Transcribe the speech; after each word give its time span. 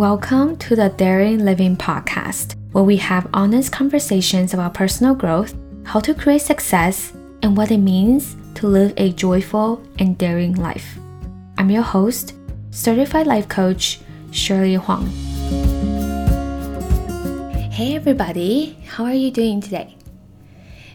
Welcome 0.00 0.56
to 0.60 0.74
the 0.74 0.88
Daring 0.88 1.44
Living 1.44 1.76
Podcast, 1.76 2.54
where 2.72 2.82
we 2.82 2.96
have 2.96 3.28
honest 3.34 3.70
conversations 3.70 4.54
about 4.54 4.72
personal 4.72 5.14
growth, 5.14 5.54
how 5.84 6.00
to 6.00 6.14
create 6.14 6.40
success, 6.40 7.12
and 7.42 7.54
what 7.54 7.70
it 7.70 7.76
means 7.76 8.34
to 8.54 8.66
live 8.66 8.94
a 8.96 9.12
joyful 9.12 9.86
and 9.98 10.16
daring 10.16 10.54
life. 10.54 10.96
I'm 11.58 11.68
your 11.68 11.82
host, 11.82 12.32
certified 12.70 13.26
life 13.26 13.46
coach, 13.46 14.00
Shirley 14.30 14.76
Huang. 14.76 15.06
Hey 17.70 17.94
everybody, 17.94 18.78
how 18.86 19.04
are 19.04 19.12
you 19.12 19.30
doing 19.30 19.60
today? 19.60 19.98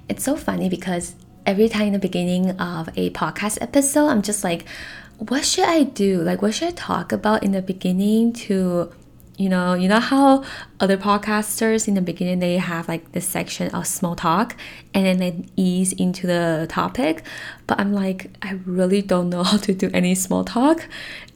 It's 0.10 0.24
so 0.24 0.36
funny 0.36 0.68
because 0.68 1.14
every 1.46 1.70
time 1.70 1.90
in 1.90 1.94
the 1.94 2.00
beginning 2.00 2.60
of 2.60 2.90
a 2.98 3.12
podcast 3.12 3.60
episode, 3.62 4.08
I'm 4.08 4.24
just 4.24 4.44
like, 4.44 4.66
what 5.18 5.46
should 5.46 5.66
I 5.66 5.84
do? 5.84 6.22
Like, 6.22 6.42
what 6.42 6.54
should 6.54 6.70
I 6.70 6.72
talk 6.72 7.12
about 7.12 7.44
in 7.44 7.52
the 7.52 7.62
beginning 7.62 8.34
to, 8.34 8.92
you 9.38 9.50
know, 9.50 9.74
you 9.74 9.88
know 9.88 10.00
how 10.00 10.44
other 10.80 10.98
podcasters 10.98 11.88
in 11.88 11.94
the 11.94 12.02
beginning 12.02 12.40
they 12.40 12.58
have 12.58 12.88
like 12.88 13.12
this 13.14 13.28
section 13.28 13.70
of 13.72 13.88
small 13.88 14.16
talk 14.16 14.56
and 14.94 15.06
then 15.06 15.18
they 15.20 15.46
ease 15.56 15.94
into 15.94 16.28
the 16.28 16.68
topic. 16.70 17.24
But 17.68 17.80
I'm 17.80 17.94
like, 17.94 18.32
I 18.42 18.60
really 18.66 19.02
don't 19.02 19.30
know 19.30 19.44
how 19.52 19.58
to 19.58 19.74
do 19.74 19.90
any 19.94 20.16
small 20.16 20.44
talk. 20.44 20.88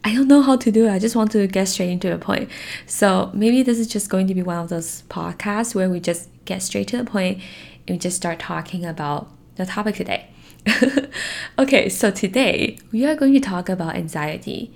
I 0.04 0.14
don't 0.14 0.28
know 0.28 0.42
how 0.42 0.56
to 0.56 0.70
do 0.70 0.86
it. 0.86 0.90
I 0.90 0.98
just 0.98 1.16
want 1.16 1.32
to 1.32 1.46
get 1.46 1.68
straight 1.68 1.90
into 1.90 2.10
the 2.10 2.18
point. 2.18 2.50
So 2.86 3.30
maybe 3.34 3.62
this 3.62 3.78
is 3.78 3.86
just 3.86 4.10
going 4.10 4.26
to 4.28 4.34
be 4.34 4.42
one 4.42 4.58
of 4.58 4.68
those 4.68 5.02
podcasts 5.08 5.74
where 5.74 5.88
we 5.88 6.00
just 6.00 6.28
get 6.44 6.62
straight 6.62 6.88
to 6.88 6.98
the 6.98 7.04
point 7.04 7.42
and 7.86 7.96
we 7.96 7.98
just 7.98 8.16
start 8.16 8.38
talking 8.38 8.84
about 8.84 9.30
the 9.56 9.66
topic 9.66 9.96
today. 9.96 10.28
okay, 11.58 11.88
so 11.88 12.10
today 12.10 12.78
we 12.92 13.04
are 13.06 13.14
going 13.14 13.32
to 13.34 13.40
talk 13.40 13.68
about 13.68 13.94
anxiety. 13.94 14.74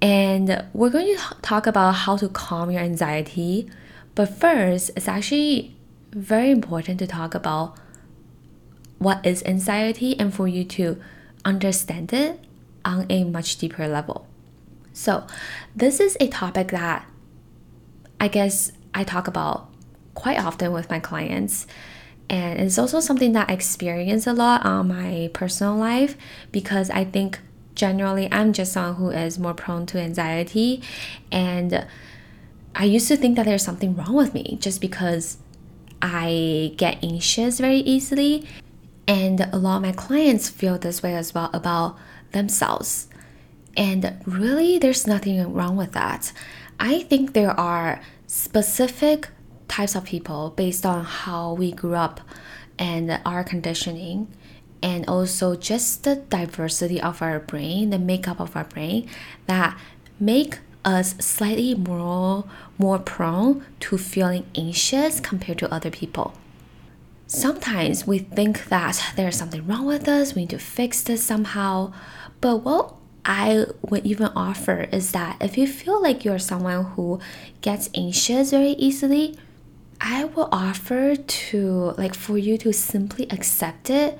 And 0.00 0.64
we're 0.72 0.90
going 0.90 1.16
to 1.16 1.22
talk 1.42 1.66
about 1.66 1.92
how 1.92 2.16
to 2.16 2.28
calm 2.28 2.70
your 2.70 2.80
anxiety. 2.80 3.70
But 4.14 4.28
first, 4.28 4.90
it's 4.96 5.08
actually 5.08 5.76
very 6.10 6.50
important 6.50 6.98
to 6.98 7.06
talk 7.06 7.34
about 7.34 7.76
what 8.98 9.24
is 9.24 9.42
anxiety 9.44 10.18
and 10.18 10.34
for 10.34 10.48
you 10.48 10.64
to 10.64 11.00
understand 11.44 12.12
it 12.12 12.40
on 12.84 13.06
a 13.08 13.24
much 13.24 13.56
deeper 13.58 13.86
level. 13.86 14.26
So, 14.92 15.26
this 15.74 16.00
is 16.00 16.16
a 16.20 16.28
topic 16.28 16.68
that 16.68 17.06
I 18.20 18.28
guess 18.28 18.72
I 18.94 19.04
talk 19.04 19.26
about 19.26 19.68
quite 20.14 20.38
often 20.38 20.72
with 20.72 20.90
my 20.90 21.00
clients 21.00 21.66
and 22.28 22.60
it's 22.60 22.78
also 22.78 23.00
something 23.00 23.32
that 23.32 23.50
I 23.50 23.52
experience 23.52 24.26
a 24.26 24.32
lot 24.32 24.64
on 24.64 24.88
my 24.88 25.30
personal 25.32 25.76
life 25.76 26.16
because 26.50 26.90
I 26.90 27.04
think 27.04 27.40
generally 27.74 28.28
I'm 28.32 28.52
just 28.52 28.72
someone 28.72 28.94
who 28.94 29.10
is 29.10 29.38
more 29.38 29.54
prone 29.54 29.86
to 29.86 29.98
anxiety 29.98 30.82
and 31.30 31.86
I 32.74 32.84
used 32.84 33.08
to 33.08 33.16
think 33.16 33.36
that 33.36 33.44
there's 33.44 33.64
something 33.64 33.94
wrong 33.96 34.14
with 34.14 34.34
me 34.34 34.56
just 34.60 34.80
because 34.80 35.38
I 36.00 36.74
get 36.76 37.02
anxious 37.04 37.60
very 37.60 37.78
easily 37.78 38.46
and 39.06 39.40
a 39.40 39.56
lot 39.56 39.76
of 39.76 39.82
my 39.82 39.92
clients 39.92 40.48
feel 40.48 40.78
this 40.78 41.02
way 41.02 41.14
as 41.14 41.34
well 41.34 41.50
about 41.52 41.96
themselves. 42.32 43.08
And 43.76 44.20
really 44.26 44.78
there's 44.78 45.06
nothing 45.06 45.52
wrong 45.52 45.76
with 45.76 45.92
that. 45.92 46.32
I 46.80 47.00
think 47.02 47.32
there 47.32 47.58
are 47.58 48.00
specific 48.26 49.28
types 49.72 49.94
of 49.94 50.04
people 50.04 50.52
based 50.54 50.84
on 50.84 51.02
how 51.02 51.54
we 51.54 51.72
grew 51.72 51.94
up 51.94 52.20
and 52.78 53.18
our 53.24 53.42
conditioning 53.42 54.28
and 54.82 55.08
also 55.08 55.56
just 55.56 56.04
the 56.04 56.16
diversity 56.16 57.00
of 57.00 57.22
our 57.22 57.40
brain 57.40 57.88
the 57.88 57.98
makeup 57.98 58.38
of 58.38 58.54
our 58.54 58.64
brain 58.64 59.08
that 59.46 59.74
make 60.20 60.58
us 60.84 61.14
slightly 61.18 61.74
more 61.74 62.44
more 62.76 62.98
prone 62.98 63.64
to 63.80 63.96
feeling 63.96 64.44
anxious 64.54 65.20
compared 65.20 65.58
to 65.58 65.72
other 65.72 65.90
people. 65.90 66.34
Sometimes 67.26 68.06
we 68.06 68.18
think 68.18 68.66
that 68.66 69.12
there's 69.16 69.38
something 69.38 69.66
wrong 69.66 69.86
with 69.86 70.06
us 70.06 70.34
we 70.34 70.42
need 70.42 70.50
to 70.50 70.58
fix 70.58 71.02
this 71.02 71.24
somehow 71.24 71.92
but 72.42 72.58
what 72.58 72.94
I 73.24 73.66
would 73.82 74.04
even 74.04 74.26
offer 74.36 74.88
is 74.92 75.12
that 75.12 75.36
if 75.40 75.56
you 75.56 75.66
feel 75.66 76.02
like 76.02 76.24
you're 76.24 76.40
someone 76.40 76.84
who 76.92 77.20
gets 77.60 77.88
anxious 77.94 78.50
very 78.50 78.72
easily, 78.72 79.38
I 80.04 80.24
will 80.24 80.48
offer 80.50 81.14
to 81.14 81.94
like 81.96 82.14
for 82.14 82.36
you 82.36 82.58
to 82.58 82.72
simply 82.72 83.28
accept 83.30 83.88
it 83.88 84.18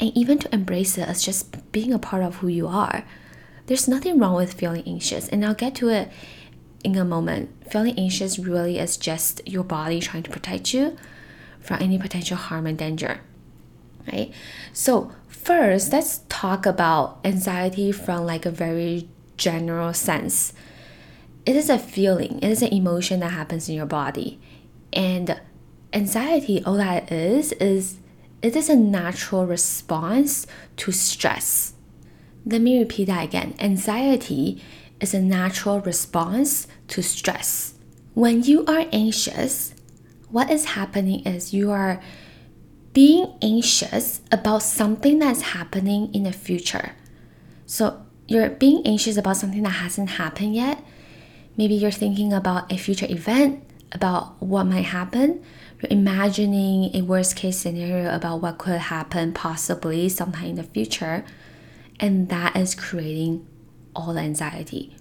and 0.00 0.16
even 0.16 0.38
to 0.38 0.54
embrace 0.54 0.96
it 0.96 1.06
as 1.06 1.22
just 1.22 1.70
being 1.70 1.92
a 1.92 1.98
part 1.98 2.22
of 2.22 2.36
who 2.36 2.48
you 2.48 2.66
are. 2.66 3.04
There's 3.66 3.86
nothing 3.86 4.18
wrong 4.18 4.34
with 4.34 4.54
feeling 4.54 4.84
anxious, 4.86 5.28
and 5.28 5.44
I'll 5.44 5.52
get 5.52 5.74
to 5.76 5.90
it 5.90 6.10
in 6.82 6.96
a 6.96 7.04
moment. 7.04 7.50
Feeling 7.70 7.98
anxious 7.98 8.38
really 8.38 8.78
is 8.78 8.96
just 8.96 9.46
your 9.46 9.64
body 9.64 10.00
trying 10.00 10.22
to 10.22 10.30
protect 10.30 10.72
you 10.72 10.96
from 11.60 11.82
any 11.82 11.98
potential 11.98 12.38
harm 12.38 12.66
and 12.66 12.78
danger. 12.78 13.20
Right? 14.10 14.32
So, 14.72 15.12
first, 15.26 15.92
let's 15.92 16.22
talk 16.30 16.64
about 16.64 17.18
anxiety 17.22 17.92
from 17.92 18.24
like 18.24 18.46
a 18.46 18.50
very 18.50 19.10
general 19.36 19.92
sense. 19.92 20.54
It 21.44 21.54
is 21.54 21.68
a 21.68 21.78
feeling, 21.78 22.38
it 22.38 22.48
is 22.48 22.62
an 22.62 22.72
emotion 22.72 23.20
that 23.20 23.32
happens 23.32 23.68
in 23.68 23.74
your 23.74 23.84
body 23.84 24.40
and 24.92 25.40
anxiety, 25.92 26.62
all 26.64 26.74
that 26.74 27.10
is, 27.12 27.52
is 27.52 27.98
it 28.40 28.54
is 28.54 28.68
a 28.68 28.76
natural 28.76 29.46
response 29.46 30.46
to 30.76 30.92
stress. 30.92 31.74
Let 32.46 32.60
me 32.60 32.78
repeat 32.78 33.06
that 33.06 33.24
again. 33.24 33.54
Anxiety 33.58 34.62
is 35.00 35.12
a 35.12 35.20
natural 35.20 35.80
response 35.80 36.66
to 36.88 37.02
stress. 37.02 37.74
When 38.14 38.42
you 38.42 38.64
are 38.66 38.86
anxious, 38.92 39.74
what 40.30 40.50
is 40.50 40.66
happening 40.66 41.24
is 41.26 41.52
you 41.52 41.70
are 41.70 42.00
being 42.92 43.34
anxious 43.42 44.20
about 44.32 44.62
something 44.62 45.18
that's 45.18 45.42
happening 45.42 46.12
in 46.14 46.24
the 46.24 46.32
future. 46.32 46.92
So 47.66 48.02
you're 48.26 48.50
being 48.50 48.86
anxious 48.86 49.16
about 49.16 49.36
something 49.36 49.62
that 49.62 49.70
hasn't 49.70 50.10
happened 50.10 50.54
yet. 50.54 50.82
Maybe 51.56 51.74
you're 51.74 51.90
thinking 51.90 52.32
about 52.32 52.72
a 52.72 52.76
future 52.76 53.06
event 53.08 53.67
about 53.92 54.40
what 54.42 54.64
might 54.64 54.86
happen. 54.86 55.44
You're 55.80 55.92
imagining 55.92 56.94
a 56.94 57.02
worst 57.02 57.36
case 57.36 57.58
scenario 57.58 58.14
about 58.14 58.42
what 58.42 58.58
could 58.58 58.78
happen 58.78 59.32
possibly 59.32 60.08
sometime 60.08 60.46
in 60.46 60.54
the 60.56 60.62
future. 60.64 61.24
And 62.00 62.28
that 62.28 62.56
is 62.56 62.74
creating 62.74 63.46
all 63.94 64.14
the 64.14 64.20
anxiety. 64.20 64.96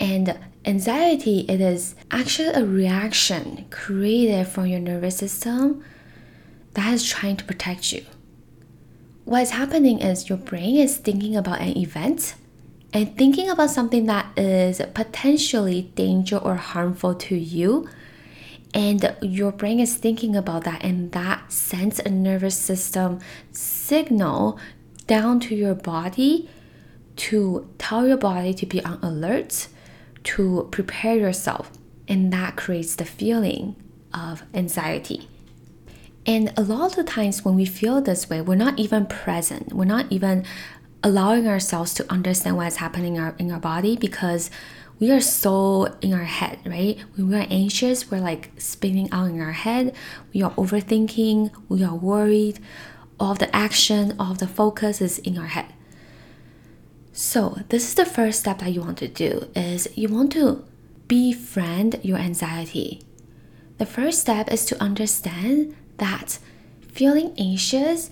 And 0.00 0.38
anxiety, 0.64 1.40
it 1.48 1.60
is 1.60 1.94
actually 2.10 2.48
a 2.48 2.64
reaction 2.64 3.66
created 3.70 4.48
from 4.48 4.66
your 4.66 4.80
nervous 4.80 5.16
system 5.16 5.84
that 6.74 6.92
is 6.92 7.08
trying 7.08 7.36
to 7.36 7.44
protect 7.44 7.92
you. 7.92 8.04
What 9.24 9.42
is 9.42 9.50
happening 9.50 10.00
is 10.00 10.28
your 10.28 10.38
brain 10.38 10.76
is 10.76 10.96
thinking 10.96 11.36
about 11.36 11.60
an 11.60 11.76
event 11.76 12.34
and 12.92 13.16
thinking 13.16 13.48
about 13.48 13.70
something 13.70 14.06
that 14.06 14.26
is 14.36 14.80
potentially 14.94 15.92
danger 15.94 16.36
or 16.36 16.56
harmful 16.56 17.14
to 17.14 17.36
you 17.36 17.88
and 18.74 19.14
your 19.20 19.52
brain 19.52 19.80
is 19.80 19.96
thinking 19.96 20.34
about 20.34 20.64
that 20.64 20.82
and 20.82 21.12
that 21.12 21.52
sends 21.52 21.98
a 21.98 22.08
nervous 22.08 22.56
system 22.56 23.20
signal 23.50 24.58
down 25.06 25.40
to 25.40 25.54
your 25.54 25.74
body 25.74 26.48
to 27.16 27.68
tell 27.78 28.06
your 28.06 28.16
body 28.16 28.54
to 28.54 28.66
be 28.66 28.82
on 28.84 28.98
alert 29.02 29.68
to 30.24 30.68
prepare 30.70 31.16
yourself. 31.16 31.70
And 32.08 32.32
that 32.32 32.56
creates 32.56 32.94
the 32.94 33.04
feeling 33.04 33.76
of 34.14 34.42
anxiety. 34.54 35.28
And 36.24 36.52
a 36.56 36.62
lot 36.62 36.90
of 36.90 36.96
the 36.96 37.04
times 37.04 37.44
when 37.44 37.54
we 37.54 37.64
feel 37.64 38.00
this 38.00 38.30
way 38.30 38.40
we're 38.40 38.54
not 38.54 38.78
even 38.78 39.06
present. 39.06 39.72
We're 39.72 39.84
not 39.84 40.10
even 40.10 40.44
allowing 41.02 41.48
ourselves 41.48 41.94
to 41.94 42.10
understand 42.12 42.56
what's 42.56 42.76
happening 42.76 43.16
in 43.16 43.22
our, 43.22 43.34
in 43.38 43.50
our 43.50 43.58
body 43.58 43.96
because 43.96 44.50
we 45.02 45.10
are 45.10 45.20
so 45.20 45.96
in 46.00 46.14
our 46.14 46.22
head, 46.22 46.60
right? 46.64 46.96
When 47.16 47.30
we 47.30 47.34
are 47.34 47.46
anxious, 47.50 48.08
we're 48.08 48.20
like 48.20 48.52
spinning 48.56 49.10
out 49.10 49.30
in 49.30 49.40
our 49.40 49.50
head. 49.50 49.96
We 50.32 50.42
are 50.42 50.52
overthinking, 50.52 51.50
we 51.68 51.82
are 51.82 51.96
worried. 51.96 52.60
All 53.18 53.34
the 53.34 53.54
action, 53.54 54.14
all 54.16 54.34
the 54.34 54.46
focus 54.46 55.00
is 55.00 55.18
in 55.18 55.36
our 55.38 55.48
head. 55.48 55.74
So, 57.12 57.58
this 57.68 57.82
is 57.88 57.94
the 57.96 58.06
first 58.06 58.38
step 58.38 58.60
that 58.60 58.72
you 58.72 58.80
want 58.80 58.98
to 58.98 59.08
do 59.08 59.50
is 59.56 59.88
you 59.96 60.06
want 60.06 60.30
to 60.34 60.64
befriend 61.08 61.98
your 62.04 62.18
anxiety. 62.18 63.02
The 63.78 63.86
first 63.86 64.20
step 64.20 64.52
is 64.52 64.64
to 64.66 64.80
understand 64.80 65.74
that 65.96 66.38
feeling 66.80 67.34
anxious 67.36 68.08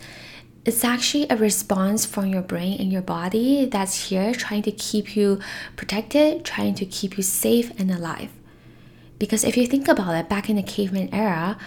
it's 0.65 0.85
actually 0.85 1.27
a 1.31 1.37
response 1.37 2.05
from 2.05 2.27
your 2.27 2.43
brain 2.43 2.79
and 2.79 2.93
your 2.93 3.03
body 3.03 3.65
that's 3.65 4.09
here 4.09 4.35
trying 4.35 4.63
to 4.63 4.73
keep 4.73 5.17
you 5.17 5.41
protected, 5.77 6.45
trying 6.45 6.75
to 6.75 6.85
keep 6.85 7.17
you 7.17 7.23
safe 7.23 7.73
and 7.79 7.91
alive. 7.91 8.31
Because 9.19 9.45
if 9.45 9.57
you 9.57 9.67
think 9.67 9.89
about 9.89 10.15
it, 10.15 10.29
back 10.29 10.51
in 10.51 10.57
the 10.57 10.63
caveman 10.63 11.09
era, 11.15 11.59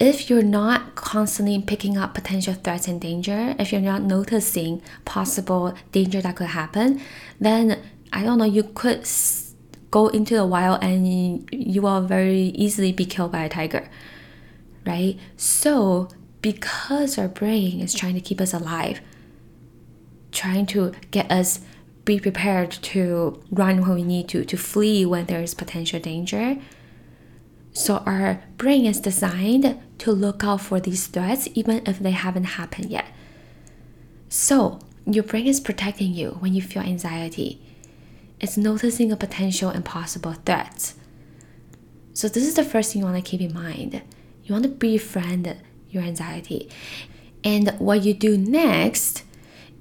if 0.00 0.28
you're 0.28 0.42
not 0.42 0.94
constantly 0.94 1.60
picking 1.60 1.96
up 1.96 2.14
potential 2.14 2.54
threats 2.54 2.88
and 2.88 3.00
danger, 3.00 3.54
if 3.58 3.72
you're 3.72 3.80
not 3.80 4.02
noticing 4.02 4.82
possible 5.04 5.74
danger 5.92 6.20
that 6.20 6.36
could 6.36 6.48
happen, 6.48 7.00
then 7.40 7.80
I 8.12 8.22
don't 8.22 8.38
know, 8.38 8.44
you 8.44 8.62
could 8.62 9.08
go 9.90 10.08
into 10.08 10.34
the 10.34 10.46
wild 10.46 10.82
and 10.82 11.48
you 11.52 11.82
will 11.82 12.00
very 12.02 12.46
easily 12.56 12.92
be 12.92 13.06
killed 13.06 13.32
by 13.32 13.44
a 13.44 13.48
tiger, 13.48 13.88
right? 14.84 15.16
So, 15.36 16.08
because 16.44 17.16
our 17.16 17.26
brain 17.26 17.80
is 17.80 17.94
trying 17.94 18.12
to 18.12 18.20
keep 18.20 18.38
us 18.38 18.52
alive, 18.52 19.00
trying 20.30 20.66
to 20.66 20.92
get 21.10 21.32
us 21.32 21.60
be 22.04 22.20
prepared 22.20 22.70
to 22.70 23.42
run 23.50 23.80
when 23.80 23.94
we 23.94 24.02
need 24.02 24.28
to, 24.28 24.44
to 24.44 24.58
flee 24.58 25.06
when 25.06 25.24
there 25.24 25.40
is 25.40 25.54
potential 25.54 25.98
danger. 25.98 26.58
So 27.72 28.02
our 28.04 28.42
brain 28.58 28.84
is 28.84 29.00
designed 29.00 29.80
to 29.96 30.12
look 30.12 30.44
out 30.44 30.60
for 30.60 30.80
these 30.80 31.06
threats 31.06 31.48
even 31.54 31.80
if 31.86 31.98
they 31.98 32.10
haven't 32.10 32.44
happened 32.44 32.90
yet. 32.90 33.06
So 34.28 34.80
your 35.06 35.24
brain 35.24 35.46
is 35.46 35.60
protecting 35.60 36.12
you 36.12 36.32
when 36.40 36.52
you 36.52 36.60
feel 36.60 36.82
anxiety. 36.82 37.58
It's 38.38 38.58
noticing 38.58 39.10
a 39.10 39.16
potential 39.16 39.70
and 39.70 39.82
possible 39.82 40.34
threat. 40.34 40.92
So 42.12 42.28
this 42.28 42.44
is 42.44 42.52
the 42.54 42.64
first 42.64 42.92
thing 42.92 43.00
you 43.00 43.06
want 43.06 43.24
to 43.24 43.30
keep 43.30 43.40
in 43.40 43.54
mind. 43.54 44.02
You 44.44 44.52
want 44.52 44.64
to 44.64 44.68
befriend 44.68 45.56
your 45.94 46.02
anxiety. 46.02 46.68
And 47.42 47.70
what 47.78 48.04
you 48.04 48.14
do 48.14 48.36
next 48.36 49.22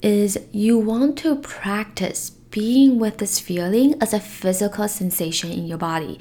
is 0.01 0.37
you 0.51 0.77
want 0.77 1.17
to 1.19 1.35
practice 1.37 2.29
being 2.29 2.99
with 2.99 3.17
this 3.17 3.39
feeling 3.39 3.95
as 4.01 4.13
a 4.13 4.19
physical 4.19 4.87
sensation 4.87 5.51
in 5.51 5.65
your 5.65 5.77
body. 5.77 6.19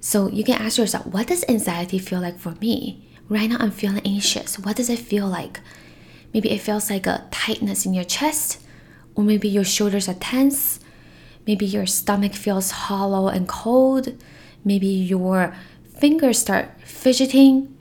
So 0.00 0.28
you 0.28 0.44
can 0.44 0.60
ask 0.60 0.78
yourself, 0.78 1.06
what 1.06 1.28
does 1.28 1.44
anxiety 1.48 1.98
feel 1.98 2.20
like 2.20 2.38
for 2.38 2.54
me? 2.60 3.08
Right 3.28 3.48
now, 3.50 3.56
I'm 3.60 3.70
feeling 3.70 4.02
anxious. 4.04 4.58
What 4.58 4.76
does 4.76 4.90
it 4.90 4.98
feel 4.98 5.26
like? 5.26 5.60
Maybe 6.34 6.50
it 6.50 6.60
feels 6.60 6.90
like 6.90 7.06
a 7.06 7.26
tightness 7.30 7.86
in 7.86 7.94
your 7.94 8.04
chest, 8.04 8.60
or 9.14 9.24
maybe 9.24 9.48
your 9.48 9.64
shoulders 9.64 10.08
are 10.08 10.14
tense. 10.14 10.80
Maybe 11.46 11.66
your 11.66 11.86
stomach 11.86 12.34
feels 12.34 12.70
hollow 12.70 13.28
and 13.28 13.48
cold. 13.48 14.14
Maybe 14.64 14.88
your 14.88 15.54
fingers 15.98 16.38
start 16.38 16.70
fidgeting, 16.84 17.74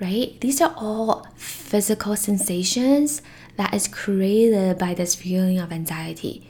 right? 0.00 0.40
These 0.40 0.60
are 0.60 0.74
all 0.76 1.26
physical 1.34 2.16
sensations 2.16 3.22
that 3.56 3.74
is 3.74 3.88
created 3.88 4.78
by 4.78 4.94
this 4.94 5.14
feeling 5.14 5.58
of 5.58 5.72
anxiety. 5.72 6.48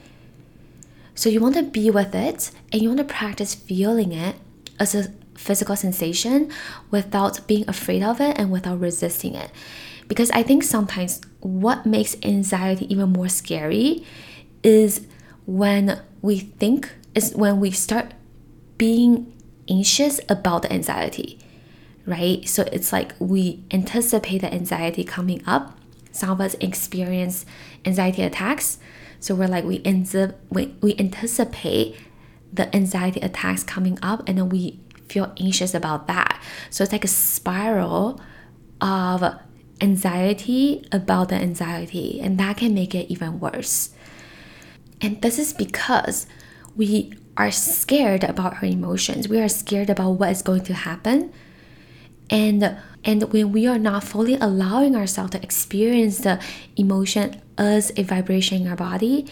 So 1.15 1.29
you 1.29 1.39
want 1.39 1.55
to 1.55 1.63
be 1.63 1.89
with 1.89 2.13
it 2.15 2.51
and 2.71 2.81
you 2.81 2.89
want 2.89 2.99
to 2.99 3.13
practice 3.13 3.55
feeling 3.55 4.11
it 4.11 4.35
as 4.79 4.95
a 4.95 5.11
physical 5.35 5.75
sensation 5.75 6.51
without 6.91 7.47
being 7.47 7.67
afraid 7.67 8.03
of 8.03 8.21
it 8.21 8.37
and 8.37 8.51
without 8.51 8.79
resisting 8.79 9.35
it. 9.35 9.51
Because 10.07 10.29
I 10.31 10.43
think 10.43 10.63
sometimes 10.63 11.21
what 11.39 11.85
makes 11.85 12.15
anxiety 12.23 12.91
even 12.91 13.09
more 13.09 13.29
scary 13.29 14.05
is 14.63 15.07
when 15.45 16.01
we 16.21 16.39
think, 16.39 16.91
is 17.15 17.33
when 17.35 17.59
we 17.59 17.71
start 17.71 18.13
being 18.77 19.33
anxious 19.69 20.19
about 20.29 20.63
the 20.63 20.73
anxiety, 20.73 21.38
right? 22.09 22.47
So 22.47 22.63
it's 22.71 22.91
like 22.91 23.13
we 23.19 23.63
anticipate 23.71 24.39
the 24.39 24.53
anxiety 24.53 25.03
coming 25.03 25.43
up. 25.45 25.77
Some 26.11 26.31
of 26.31 26.41
us 26.41 26.55
experience 26.55 27.45
anxiety 27.85 28.23
attacks. 28.23 28.79
So 29.19 29.35
we're 29.35 29.47
like, 29.47 29.63
we, 29.63 29.79
we, 30.49 30.75
we 30.81 30.95
anticipate 30.97 31.97
the 32.51 32.75
anxiety 32.75 33.19
attacks 33.19 33.63
coming 33.63 33.99
up 34.01 34.27
and 34.27 34.39
then 34.39 34.49
we 34.49 34.79
feel 35.07 35.31
anxious 35.39 35.73
about 35.73 36.07
that. 36.07 36.41
So 36.69 36.83
it's 36.83 36.91
like 36.91 37.03
a 37.03 37.09
spiral 37.09 38.19
of 38.81 39.23
anxiety 39.81 40.85
about 40.91 41.29
the 41.29 41.35
anxiety, 41.35 42.19
and 42.21 42.37
that 42.39 42.57
can 42.57 42.73
make 42.73 42.93
it 42.93 43.09
even 43.09 43.39
worse. 43.39 43.91
And 45.01 45.21
this 45.21 45.39
is 45.39 45.53
because 45.53 46.27
we 46.75 47.13
are 47.37 47.51
scared 47.51 48.23
about 48.23 48.55
our 48.55 48.65
emotions. 48.65 49.29
We 49.29 49.39
are 49.39 49.49
scared 49.49 49.89
about 49.89 50.11
what 50.11 50.31
is 50.31 50.41
going 50.41 50.63
to 50.65 50.73
happen. 50.73 51.31
And 52.29 52.77
and 53.03 53.23
when 53.31 53.51
we 53.51 53.65
are 53.65 53.79
not 53.79 54.03
fully 54.03 54.35
allowing 54.35 54.95
ourselves 54.95 55.31
to 55.31 55.41
experience 55.41 56.19
the 56.19 56.41
emotion 56.75 57.41
as 57.57 57.91
a 57.95 58.03
vibration 58.03 58.61
in 58.61 58.67
our 58.67 58.75
body, 58.75 59.25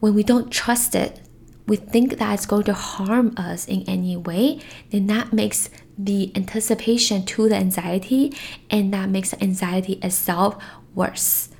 when 0.00 0.14
we 0.14 0.22
don't 0.22 0.50
trust 0.50 0.94
it, 0.94 1.20
we 1.66 1.76
think 1.76 2.18
that 2.18 2.34
it's 2.34 2.46
going 2.46 2.64
to 2.64 2.72
harm 2.72 3.34
us 3.36 3.68
in 3.68 3.82
any 3.86 4.16
way, 4.16 4.60
then 4.90 5.06
that 5.06 5.32
makes 5.32 5.68
the 5.98 6.32
anticipation 6.34 7.24
to 7.26 7.48
the 7.48 7.56
anxiety 7.56 8.32
and 8.70 8.92
that 8.94 9.08
makes 9.10 9.30
the 9.30 9.42
anxiety 9.42 9.94
itself 10.02 10.62
worse. 10.94 11.50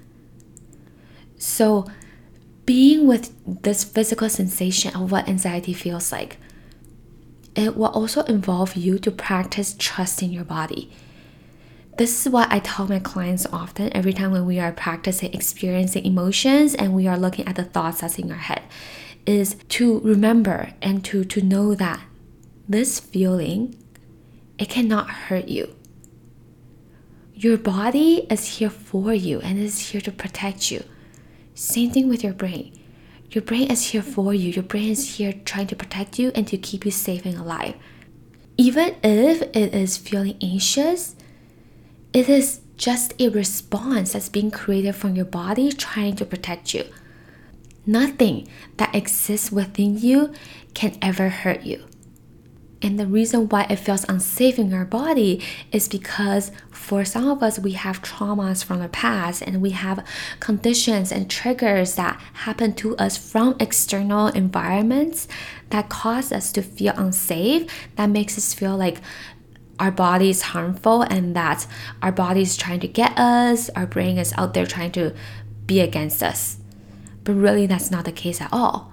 So, 1.36 1.86
being 2.64 3.06
with 3.06 3.32
this 3.62 3.84
physical 3.84 4.28
sensation 4.28 4.94
of 4.94 5.10
what 5.12 5.28
anxiety 5.28 5.72
feels 5.72 6.10
like, 6.10 6.38
it 7.58 7.76
will 7.76 7.88
also 7.88 8.22
involve 8.22 8.76
you 8.76 8.99
to 9.00 9.10
practice 9.10 9.75
trusting 9.78 10.31
your 10.31 10.44
body. 10.44 10.90
This 11.96 12.25
is 12.25 12.32
what 12.32 12.52
I 12.52 12.60
tell 12.60 12.87
my 12.87 13.00
clients 13.00 13.44
often 13.46 13.94
every 13.96 14.12
time 14.12 14.31
when 14.31 14.46
we 14.46 14.60
are 14.60 14.70
practicing 14.70 15.34
experiencing 15.34 16.05
emotions 16.05 16.76
and 16.76 16.94
we 16.94 17.08
are 17.08 17.19
looking 17.19 17.49
at 17.49 17.56
the 17.56 17.64
thoughts 17.64 18.00
that's 18.00 18.19
in 18.19 18.31
our 18.31 18.38
head 18.38 18.62
is 19.26 19.56
to 19.70 19.99
remember 20.00 20.70
and 20.81 21.05
to, 21.06 21.25
to 21.25 21.43
know 21.43 21.75
that 21.75 22.00
this 22.69 23.00
feeling 23.00 23.76
it 24.58 24.69
cannot 24.70 25.11
hurt 25.11 25.49
you. 25.49 25.75
Your 27.34 27.58
body 27.58 28.26
is 28.31 28.58
here 28.58 28.70
for 28.70 29.12
you 29.12 29.40
and 29.40 29.58
is 29.58 29.90
here 29.90 30.00
to 30.02 30.12
protect 30.12 30.70
you. 30.70 30.84
Same 31.54 31.90
thing 31.90 32.08
with 32.08 32.22
your 32.22 32.32
brain. 32.32 32.77
Your 33.30 33.42
brain 33.42 33.70
is 33.70 33.90
here 33.90 34.02
for 34.02 34.32
you. 34.32 34.50
Your 34.50 34.62
brain 34.62 34.90
is 34.90 35.16
here 35.16 35.34
trying 35.44 35.66
to 35.69 35.76
protect 35.76 36.19
you 36.19 36.32
and 36.34 36.46
to 36.48 36.56
keep 36.56 36.84
you 36.84 36.90
safe 36.90 37.26
and 37.26 37.36
alive. 37.36 37.75
Even 38.56 38.96
if 39.02 39.42
it 39.42 39.75
is 39.75 39.96
feeling 39.96 40.36
anxious, 40.42 41.14
it 42.12 42.28
is 42.28 42.60
just 42.76 43.12
a 43.20 43.28
response 43.28 44.12
that's 44.12 44.28
being 44.28 44.50
created 44.50 44.94
from 44.94 45.14
your 45.14 45.26
body 45.26 45.70
trying 45.72 46.16
to 46.16 46.25
protect 46.25 46.72
you. 46.72 46.84
Nothing 47.84 48.48
that 48.76 48.94
exists 48.94 49.52
within 49.52 49.98
you 49.98 50.32
can 50.75 50.96
ever 51.02 51.28
hurt 51.28 51.62
you. 51.62 51.88
And 52.80 52.98
the 52.98 53.06
reason 53.06 53.48
why 53.48 53.66
it 53.69 53.76
feels 53.76 54.04
unsafe 54.08 54.58
in 54.58 54.72
our 54.72 54.84
body 54.84 55.42
is 55.72 55.88
because 55.88 56.52
for 56.70 57.04
some 57.04 57.28
of 57.28 57.42
us, 57.42 57.58
we 57.58 57.72
have 57.72 58.02
traumas 58.02 58.62
from 58.64 58.78
the 58.78 58.88
past 58.88 59.42
and 59.42 59.60
we 59.60 59.70
have 59.70 60.06
conditions 60.38 61.10
and 61.10 61.28
triggers 61.28 61.96
that 61.96 62.20
happen 62.34 62.75
to 62.75 62.96
us 62.96 63.19
from 63.19 63.56
external 63.58 64.28
environments 64.28 65.26
that 65.70 65.88
cause 65.88 66.30
us 66.30 66.52
to 66.52 66.62
feel 66.62 66.94
unsafe, 66.97 67.68
that 67.97 68.06
makes 68.06 68.38
us 68.38 68.54
feel 68.54 68.76
like 68.76 69.00
our 69.80 69.90
body 69.90 70.30
is 70.30 70.42
harmful 70.42 71.02
and 71.02 71.35
that 71.35 71.66
our 72.00 72.12
body 72.12 72.42
is 72.42 72.56
trying 72.56 72.80
to 72.80 72.88
get 72.88 73.18
us, 73.18 73.70
our 73.70 73.87
brain 73.87 74.18
is 74.18 74.32
out 74.37 74.54
there 74.54 74.66
trying 74.66 74.92
to 74.92 75.14
be 75.66 75.80
against 75.80 76.23
us. 76.23 76.58
But 77.25 77.35
really, 77.35 77.66
that's 77.66 77.90
not 77.90 78.04
the 78.04 78.12
case 78.12 78.40
at 78.40 78.52
all. 78.52 78.92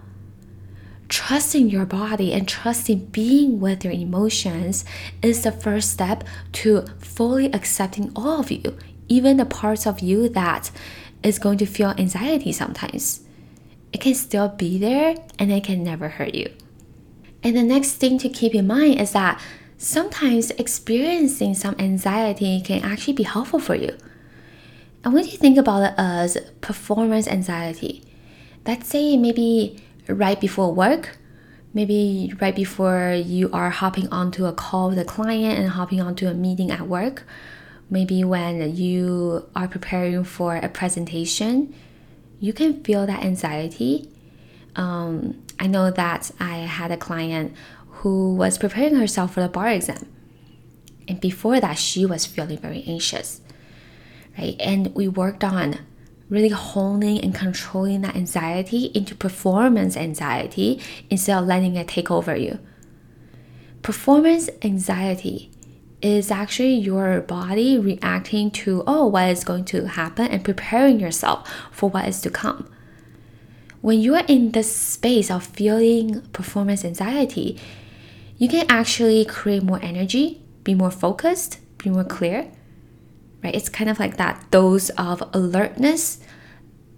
Trusting 1.08 1.70
your 1.70 1.86
body 1.86 2.34
and 2.34 2.48
trusting 2.48 3.08
being 3.08 3.60
with 3.60 3.84
your 3.84 3.94
emotions 3.94 4.86
is 5.22 5.44
the 5.44 5.52
first 5.52 5.92
step 5.92 6.24
to 6.54 6.86
fully 7.00 7.52
accepting 7.54 8.12
all 8.16 8.40
of 8.40 8.52
you, 8.52 8.78
even 9.08 9.38
the 9.38 9.46
parts 9.46 9.86
of 9.86 10.00
you 10.00 10.28
that 10.30 10.72
is 11.22 11.38
going 11.38 11.60
to 11.60 11.66
feel 11.66 11.90
anxiety 11.92 12.52
sometimes. 12.52 13.22
It 13.94 14.02
can 14.02 14.16
still 14.16 14.50
be 14.50 14.80
there 14.80 15.16
and 15.38 15.52
it 15.52 15.64
can 15.64 15.84
never 15.84 16.10
hurt 16.10 16.34
you. 16.34 16.52
And 17.44 17.56
the 17.56 17.64
next 17.64 17.94
thing 17.94 18.18
to 18.20 18.30
keep 18.30 18.56
in 18.56 18.66
mind 18.66 19.00
is 19.00 19.12
that 19.12 19.40
sometimes 19.78 20.50
experiencing 20.52 21.54
some 21.54 21.76
anxiety 21.78 22.62
can 22.62 22.84
actually 22.84 23.14
be 23.14 23.24
helpful 23.24 23.60
for 23.60 23.76
you. 23.76 23.96
And 25.04 25.14
when 25.14 25.26
you 25.26 25.38
think 25.38 25.60
about 25.60 25.84
it 25.84 25.94
as 26.00 26.38
performance 26.62 27.28
anxiety, 27.28 28.04
let's 28.66 28.88
say 28.88 29.18
maybe 29.18 29.85
right 30.08 30.40
before 30.40 30.74
work, 30.74 31.18
maybe 31.74 32.34
right 32.40 32.56
before 32.56 33.14
you 33.14 33.50
are 33.52 33.70
hopping 33.70 34.08
onto 34.10 34.46
a 34.46 34.54
call 34.54 34.90
with 34.90 35.00
a 35.00 35.06
client 35.06 35.60
and 35.60 35.70
hopping 35.70 36.02
onto 36.02 36.28
a 36.28 36.34
meeting 36.34 36.72
at 36.72 36.88
work, 36.88 37.24
maybe 37.90 38.24
when 38.24 38.76
you 38.76 39.48
are 39.56 39.68
preparing 39.68 40.24
for 40.24 40.56
a 40.56 40.70
presentation, 40.70 41.74
you 42.40 42.54
can 42.54 42.84
feel 42.84 43.06
that 43.06 43.24
anxiety. 43.24 44.10
Um, 44.76 45.44
I 45.60 45.68
know 45.68 45.92
that 45.92 46.32
I 46.40 46.58
had 46.60 46.92
a 46.92 46.98
client 46.98 47.54
who 47.88 48.36
was 48.36 48.58
preparing 48.58 48.96
herself 48.96 49.34
for 49.34 49.42
the 49.42 49.50
bar 49.50 49.70
exam. 49.70 50.08
And 51.08 51.20
before 51.20 51.60
that, 51.60 51.78
she 51.78 52.06
was 52.06 52.26
feeling 52.26 52.58
very 52.58 52.84
anxious, 52.88 53.42
right? 54.38 54.56
And 54.60 54.94
we 54.96 55.08
worked 55.08 55.44
on 55.44 55.80
really 56.30 56.50
honing 56.50 57.20
and 57.22 57.36
controlling 57.36 58.02
that 58.02 58.16
anxiety 58.16 58.86
into 58.96 59.14
performance 59.16 59.96
anxiety 59.96 60.82
instead 61.10 61.38
of 61.38 61.46
letting 61.46 61.76
it 61.76 61.88
take 61.88 62.10
over 62.10 62.36
you. 62.36 62.60
Performance 63.84 64.50
anxiety 64.64 65.52
is 66.02 66.32
actually 66.32 66.74
your 66.74 67.22
body 67.22 67.78
reacting 67.78 68.52
to, 68.52 68.84
oh, 68.86 69.06
what 69.08 69.30
is 69.30 69.44
going 69.44 69.66
to 69.66 69.86
happen 69.86 70.28
and 70.28 70.44
preparing 70.44 71.00
yourself 71.00 71.48
for 71.72 71.90
what 71.90 72.08
is 72.08 72.22
to 72.22 72.30
come. 72.30 72.68
when 73.86 74.02
you 74.02 74.16
are 74.16 74.26
in 74.28 74.50
this 74.50 74.76
space 74.76 75.30
of 75.30 75.44
feeling 75.44 76.20
performance 76.34 76.84
anxiety, 76.84 77.56
you 78.40 78.50
can 78.50 78.66
actually 78.68 79.24
create 79.24 79.62
more 79.62 79.80
energy, 79.84 80.42
be 80.64 80.74
more 80.74 80.90
focused, 80.90 81.60
be 81.78 81.92
more 81.92 82.04
clear. 82.04 82.52
Right? 83.44 83.56
It's 83.56 83.70
kind 83.70 83.90
of 83.90 84.00
like 84.00 84.18
that 84.18 84.50
dose 84.52 84.90
of 84.92 85.22
alertness 85.34 86.20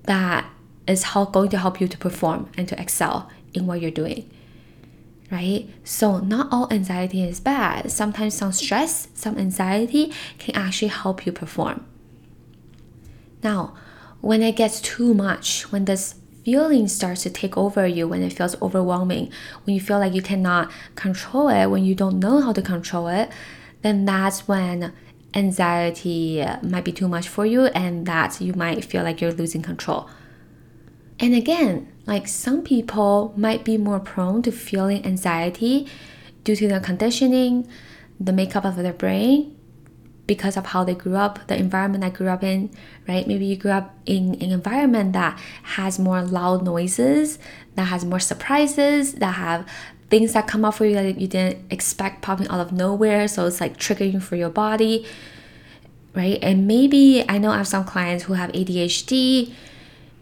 that 0.03 0.50
is 0.88 1.03
how 1.03 1.25
going 1.25 1.50
to 1.50 1.58
help 1.58 1.82
you 1.82 1.88
to 1.88 1.98
perform 1.98 2.50
and 2.58 2.67
to 2.70 2.79
excel 2.79 3.29
in 3.53 3.67
what 3.67 3.82
you're 3.82 3.91
doing. 3.91 4.29
Right? 5.29 5.70
So 5.84 6.20
not 6.20 6.48
all 6.51 6.72
anxiety 6.72 7.22
is 7.22 7.41
bad. 7.41 7.91
Sometimes 7.91 8.34
some 8.34 8.53
stress, 8.53 9.10
some 9.13 9.38
anxiety 9.38 10.13
can 10.38 10.56
actually 10.56 10.88
help 10.88 11.25
you 11.25 11.34
perform. 11.34 11.86
Now, 13.44 13.75
when 14.22 14.41
it 14.41 14.56
gets 14.56 14.79
too 14.79 15.13
much, 15.13 15.72
when 15.72 15.86
this 15.86 16.15
feeling 16.44 16.88
starts 16.88 17.24
to 17.24 17.29
take 17.29 17.58
over 17.58 17.86
you, 17.86 18.08
when 18.08 18.24
it 18.24 18.32
feels 18.32 18.60
overwhelming, 18.62 19.29
when 19.65 19.74
you 19.75 19.82
feel 19.82 20.00
like 20.00 20.13
you 20.13 20.22
cannot 20.22 20.72
control 20.96 21.50
it, 21.50 21.67
when 21.67 21.84
you 21.84 21.94
don't 21.94 22.20
know 22.20 22.39
how 22.39 22.53
to 22.53 22.62
control 22.62 23.10
it, 23.10 23.29
then 23.82 24.06
that's 24.06 24.48
when 24.48 24.94
anxiety 25.34 26.46
might 26.63 26.84
be 26.84 26.91
too 26.91 27.07
much 27.07 27.27
for 27.27 27.46
you 27.46 27.65
and 27.67 28.05
that 28.05 28.41
you 28.41 28.53
might 28.53 28.84
feel 28.86 29.03
like 29.03 29.22
you're 29.22 29.31
losing 29.31 29.62
control. 29.62 30.10
And 31.19 31.34
again, 31.34 31.91
like 32.05 32.27
some 32.27 32.62
people 32.62 33.34
might 33.36 33.65
be 33.65 33.77
more 33.77 34.00
prone 34.00 34.41
to 34.43 34.51
feeling 34.51 35.05
anxiety 35.05 35.88
due 36.43 36.55
to 36.55 36.67
their 36.67 36.79
conditioning, 36.79 37.67
the 38.19 38.31
makeup 38.31 38.65
of 38.65 38.75
their 38.77 38.93
brain, 38.93 39.55
because 40.27 40.57
of 40.57 40.67
how 40.67 40.84
they 40.84 40.93
grew 40.93 41.15
up, 41.15 41.48
the 41.48 41.57
environment 41.57 42.03
I 42.03 42.10
grew 42.10 42.27
up 42.27 42.43
in, 42.43 42.69
right? 43.07 43.25
Maybe 43.25 43.46
you 43.46 43.55
grew 43.55 43.72
up 43.72 43.96
in 44.05 44.36
an 44.36 44.51
environment 44.51 45.13
that 45.13 45.39
has 45.63 45.98
more 45.98 46.22
loud 46.22 46.63
noises, 46.63 47.39
that 47.75 47.86
has 47.86 48.03
more 48.05 48.19
surprises, 48.19 49.13
that 49.15 49.34
have 49.34 49.65
things 50.10 50.34
that 50.34 50.48
come 50.48 50.64
up 50.64 50.76
for 50.76 50.86
you 50.86 50.94
that 50.94 51.20
you 51.20 51.28
didn't 51.28 51.72
expect 51.72 52.22
popping 52.22 52.48
out 52.48 52.60
of 52.60 52.72
nowhere. 52.72 53.28
So 53.28 53.46
it's 53.46 53.60
like 53.60 53.78
triggering 53.78 54.22
for 54.22 54.36
your 54.36 54.50
body, 54.50 55.06
right? 56.16 56.40
And 56.42 56.68
maybe 56.68 57.26
I 57.28 57.38
know 57.38 57.52
I 57.52 57.58
have 57.58 57.68
some 57.68 57.84
clients 57.84 58.26
who 58.26 58.34
have 58.34 58.52
ADHD. 58.52 59.54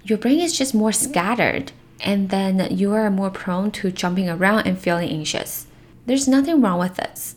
Your 0.03 0.17
brain 0.17 0.39
is 0.39 0.57
just 0.57 0.75
more 0.75 0.91
scattered, 0.91 1.71
and 1.99 2.29
then 2.29 2.75
you 2.75 2.93
are 2.93 3.09
more 3.09 3.29
prone 3.29 3.71
to 3.71 3.91
jumping 3.91 4.29
around 4.29 4.67
and 4.67 4.77
feeling 4.77 5.09
anxious. 5.09 5.67
There's 6.05 6.27
nothing 6.27 6.61
wrong 6.61 6.79
with 6.79 6.95
this. 6.95 7.35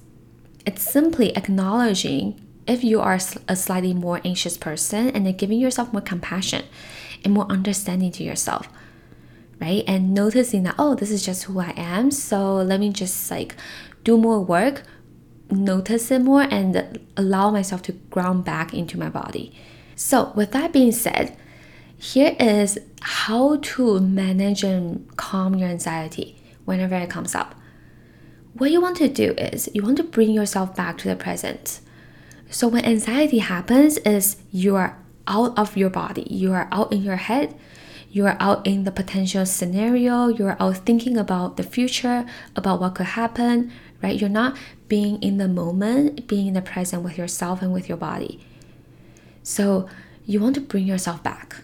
It's 0.67 0.83
simply 0.83 1.35
acknowledging 1.35 2.38
if 2.67 2.85
you 2.85 3.00
are 3.00 3.19
a 3.49 3.57
slightly 3.57 3.95
more 3.95 4.21
anxious 4.25 4.59
person 4.59 5.09
and 5.09 5.25
then 5.25 5.37
giving 5.37 5.59
yourself 5.59 5.90
more 5.90 6.02
compassion 6.02 6.64
and 7.25 7.33
more 7.33 7.47
understanding 7.47 8.12
to 8.12 8.23
yourself 8.23 8.69
right 9.60 9.84
and 9.86 10.14
noticing 10.14 10.62
that 10.62 10.74
oh 10.78 10.94
this 10.94 11.10
is 11.10 11.24
just 11.24 11.44
who 11.44 11.58
i 11.58 11.72
am 11.76 12.10
so 12.10 12.56
let 12.56 12.80
me 12.80 12.90
just 12.90 13.30
like 13.30 13.56
do 14.04 14.16
more 14.16 14.40
work 14.40 14.82
notice 15.50 16.10
it 16.10 16.20
more 16.20 16.42
and 16.42 16.98
allow 17.16 17.50
myself 17.50 17.82
to 17.82 17.92
ground 18.10 18.44
back 18.44 18.74
into 18.74 18.98
my 18.98 19.08
body 19.08 19.52
so 19.96 20.32
with 20.34 20.52
that 20.52 20.72
being 20.72 20.92
said 20.92 21.36
here 21.96 22.36
is 22.38 22.78
how 23.00 23.56
to 23.56 23.98
manage 24.00 24.62
and 24.62 25.16
calm 25.16 25.54
your 25.54 25.68
anxiety 25.68 26.36
whenever 26.64 26.94
it 26.94 27.10
comes 27.10 27.34
up 27.34 27.54
what 28.54 28.70
you 28.70 28.80
want 28.80 28.96
to 28.96 29.08
do 29.08 29.32
is 29.32 29.68
you 29.74 29.82
want 29.82 29.96
to 29.96 30.02
bring 30.02 30.30
yourself 30.30 30.74
back 30.76 30.98
to 30.98 31.08
the 31.08 31.16
present 31.16 31.80
so 32.50 32.68
when 32.68 32.84
anxiety 32.84 33.38
happens 33.38 33.98
is 33.98 34.36
you 34.50 34.76
are 34.76 34.96
out 35.28 35.56
of 35.56 35.76
your 35.76 35.90
body. 35.90 36.26
You 36.28 36.52
are 36.52 36.66
out 36.72 36.92
in 36.92 37.02
your 37.02 37.16
head. 37.16 37.54
You 38.10 38.26
are 38.26 38.36
out 38.40 38.66
in 38.66 38.84
the 38.84 38.90
potential 38.90 39.44
scenario. 39.44 40.28
You 40.28 40.46
are 40.46 40.56
out 40.60 40.78
thinking 40.78 41.16
about 41.16 41.56
the 41.56 41.62
future, 41.62 42.26
about 42.56 42.80
what 42.80 42.94
could 42.94 43.06
happen, 43.06 43.70
right? 44.02 44.18
You're 44.18 44.30
not 44.30 44.56
being 44.88 45.22
in 45.22 45.36
the 45.36 45.48
moment, 45.48 46.26
being 46.26 46.46
in 46.46 46.54
the 46.54 46.62
present 46.62 47.02
with 47.02 47.18
yourself 47.18 47.60
and 47.60 47.72
with 47.72 47.88
your 47.88 47.98
body. 47.98 48.40
So 49.42 49.88
you 50.24 50.40
want 50.40 50.54
to 50.54 50.60
bring 50.60 50.86
yourself 50.86 51.22
back 51.22 51.56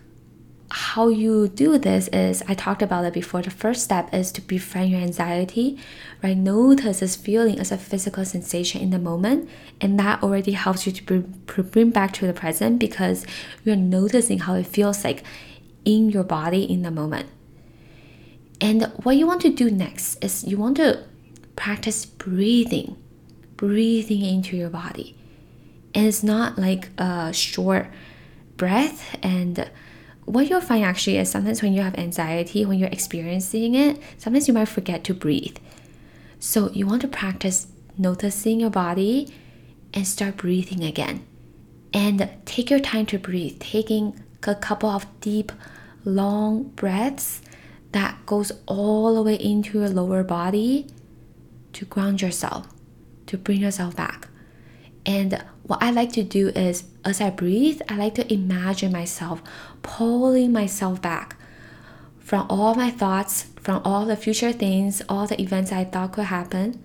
how 0.75 1.07
you 1.07 1.47
do 1.47 1.79
this 1.79 2.09
is 2.09 2.43
I 2.49 2.55
talked 2.55 2.83
about 2.83 3.05
it 3.05 3.13
before. 3.13 3.41
The 3.43 3.51
first 3.51 3.85
step 3.85 4.13
is 4.13 4.33
to 4.33 4.41
befriend 4.41 4.91
your 4.91 5.01
anxiety, 5.01 5.79
right? 6.21 6.37
Notice 6.37 6.99
this 6.99 7.15
feeling 7.15 7.61
as 7.61 7.71
a 7.71 7.79
physical 7.79 8.25
sensation 8.25 8.81
in 8.81 8.91
the 8.91 8.99
moment, 8.99 9.49
and 9.81 10.01
that 10.01 10.21
already 10.21 10.51
helps 10.51 10.85
you 10.85 10.91
to 10.91 11.03
bring, 11.05 11.43
bring 11.71 11.91
back 11.91 12.13
to 12.15 12.27
the 12.27 12.33
present 12.33 12.81
because 12.81 13.25
you're 13.65 13.77
noticing 13.77 14.41
how 14.41 14.55
it 14.55 14.67
feels 14.67 15.05
like 15.05 15.23
in 15.85 16.11
your 16.11 16.25
body 16.25 16.63
in 16.65 16.83
the 16.83 16.91
moment. 16.91 17.29
And 18.61 18.85
what 19.03 19.17
you 19.17 19.27
want 19.27 19.43
to 19.43 19.51
do 19.51 19.71
next 19.71 20.23
is 20.25 20.45
you 20.45 20.57
want 20.57 20.77
to 20.79 21.05
practice 21.57 22.07
breathing, 22.07 22.97
breathing 23.57 24.23
into 24.23 24.57
your 24.57 24.71
body. 24.71 25.17
And 25.95 26.07
it's 26.07 26.23
not 26.23 26.59
like 26.59 26.89
a 26.99 27.33
short 27.33 27.89
breath 28.57 29.17
and 29.23 29.71
what 30.25 30.49
you'll 30.49 30.61
find 30.61 30.85
actually 30.85 31.19
is 31.19 31.31
sometimes 31.31 31.63
when 31.63 31.73
you 31.73 31.83
have 31.83 31.97
anxiety, 31.97 32.65
when 32.65 32.79
you're 32.79 32.89
experiencing 32.89 33.75
it, 33.75 34.01
sometimes 34.19 34.49
you 34.49 34.55
might 34.55 34.69
forget 34.69 35.05
to 35.05 35.15
breathe. 35.15 35.59
So 36.39 36.71
you 36.71 36.87
want 36.87 37.03
to 37.03 37.09
practice 37.09 37.67
noticing 37.99 38.61
your 38.61 38.71
body 38.71 39.33
and 39.93 40.07
start 40.07 40.39
breathing 40.39 40.83
again. 40.83 41.27
And 41.93 42.29
take 42.45 42.71
your 42.71 42.81
time 42.81 43.07
to 43.07 43.19
breathe, 43.19 43.61
taking 43.61 44.21
a 44.43 44.55
couple 44.55 44.91
of 44.91 45.07
deep, 45.21 45.53
long 46.05 46.65
breaths 46.71 47.41
that 47.93 48.27
goes 48.27 48.53
all 48.67 49.15
the 49.15 49.23
way 49.23 49.35
into 49.35 49.79
your 49.79 49.89
lower 49.89 50.23
body 50.23 50.87
to 51.73 51.85
ground 51.85 52.21
yourself, 52.21 52.67
to 53.27 53.39
bring 53.39 53.61
yourself 53.61 53.95
back. 53.97 54.29
And 55.07 55.43
what 55.65 55.83
I 55.83 55.91
like 55.91 56.13
to 56.13 56.23
do 56.23 56.49
is, 56.49 56.85
as 57.05 57.21
I 57.21 57.31
breathe, 57.31 57.81
I 57.89 57.97
like 57.97 58.15
to 58.17 58.33
imagine 58.33 58.93
myself 58.93 59.43
pulling 59.83 60.53
myself 60.53 61.01
back 61.01 61.37
from 62.19 62.47
all 62.49 62.75
my 62.75 62.91
thoughts, 62.91 63.47
from 63.61 63.83
all 63.85 64.07
the 64.07 64.17
future 64.17 64.53
things, 64.53 65.03
all 65.09 65.27
the 65.27 65.41
events 65.41 65.73
I 65.73 65.85
thought 65.85 66.13
could 66.13 66.25
happen, 66.25 66.83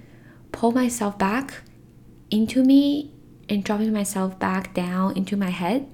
pull 0.52 0.72
myself 0.72 1.18
back 1.18 1.62
into 2.30 2.64
me 2.64 3.14
and 3.48 3.64
dropping 3.64 3.94
myself 3.94 4.38
back 4.38 4.74
down 4.74 5.16
into 5.18 5.36
my 5.36 5.50
head, 5.50 5.90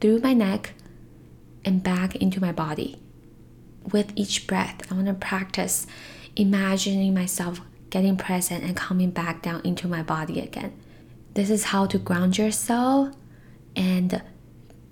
through 0.00 0.20
my 0.20 0.34
neck, 0.34 0.74
and 1.64 1.82
back 1.82 2.16
into 2.16 2.40
my 2.40 2.52
body. 2.52 2.98
With 3.92 4.12
each 4.14 4.46
breath, 4.46 4.90
I 4.90 4.94
want 4.94 5.06
to 5.06 5.14
practice 5.14 5.86
imagining 6.36 7.14
myself 7.14 7.60
getting 7.90 8.16
present 8.16 8.62
and 8.62 8.76
coming 8.76 9.10
back 9.10 9.42
down 9.42 9.60
into 9.64 9.88
my 9.88 10.02
body 10.02 10.40
again. 10.40 10.72
This 11.34 11.50
is 11.50 11.64
how 11.64 11.86
to 11.86 11.98
ground 11.98 12.38
yourself 12.38 13.14
and 13.76 14.22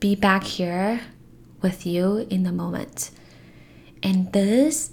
be 0.00 0.14
back 0.14 0.44
here 0.44 1.00
with 1.62 1.86
you 1.86 2.26
in 2.30 2.42
the 2.42 2.52
moment. 2.52 3.10
And 4.02 4.32
this, 4.32 4.92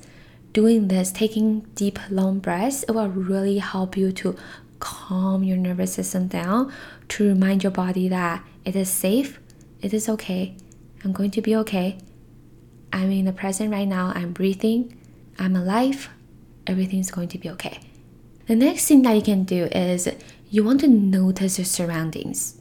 doing 0.53 0.87
this, 0.87 1.11
taking 1.11 1.61
deep, 1.75 1.99
long 2.09 2.39
breaths, 2.39 2.83
it 2.83 2.91
will 2.91 3.09
really 3.09 3.59
help 3.59 3.95
you 3.97 4.11
to 4.13 4.35
calm 4.79 5.43
your 5.43 5.57
nervous 5.57 5.93
system 5.93 6.27
down, 6.27 6.71
to 7.09 7.27
remind 7.27 7.63
your 7.63 7.71
body 7.71 8.07
that 8.09 8.43
it 8.65 8.75
is 8.75 8.89
safe, 8.89 9.39
it 9.81 9.93
is 9.93 10.09
okay, 10.09 10.55
I'm 11.05 11.11
going 11.11 11.29
to 11.31 11.41
be 11.41 11.55
okay. 11.57 11.99
I'm 12.91 13.11
in 13.11 13.25
the 13.25 13.31
present 13.31 13.71
right 13.71 13.87
now, 13.87 14.11
I'm 14.15 14.33
breathing, 14.33 14.99
I'm 15.37 15.55
alive, 15.55 16.09
everything's 16.65 17.11
going 17.11 17.27
to 17.29 17.37
be 17.37 17.49
okay. 17.51 17.79
The 18.47 18.55
next 18.55 18.87
thing 18.87 19.03
that 19.03 19.15
you 19.15 19.21
can 19.21 19.43
do 19.43 19.65
is 19.65 20.09
you 20.49 20.63
want 20.63 20.79
to 20.81 20.87
notice 20.87 21.59
your 21.59 21.65
surroundings. 21.65 22.59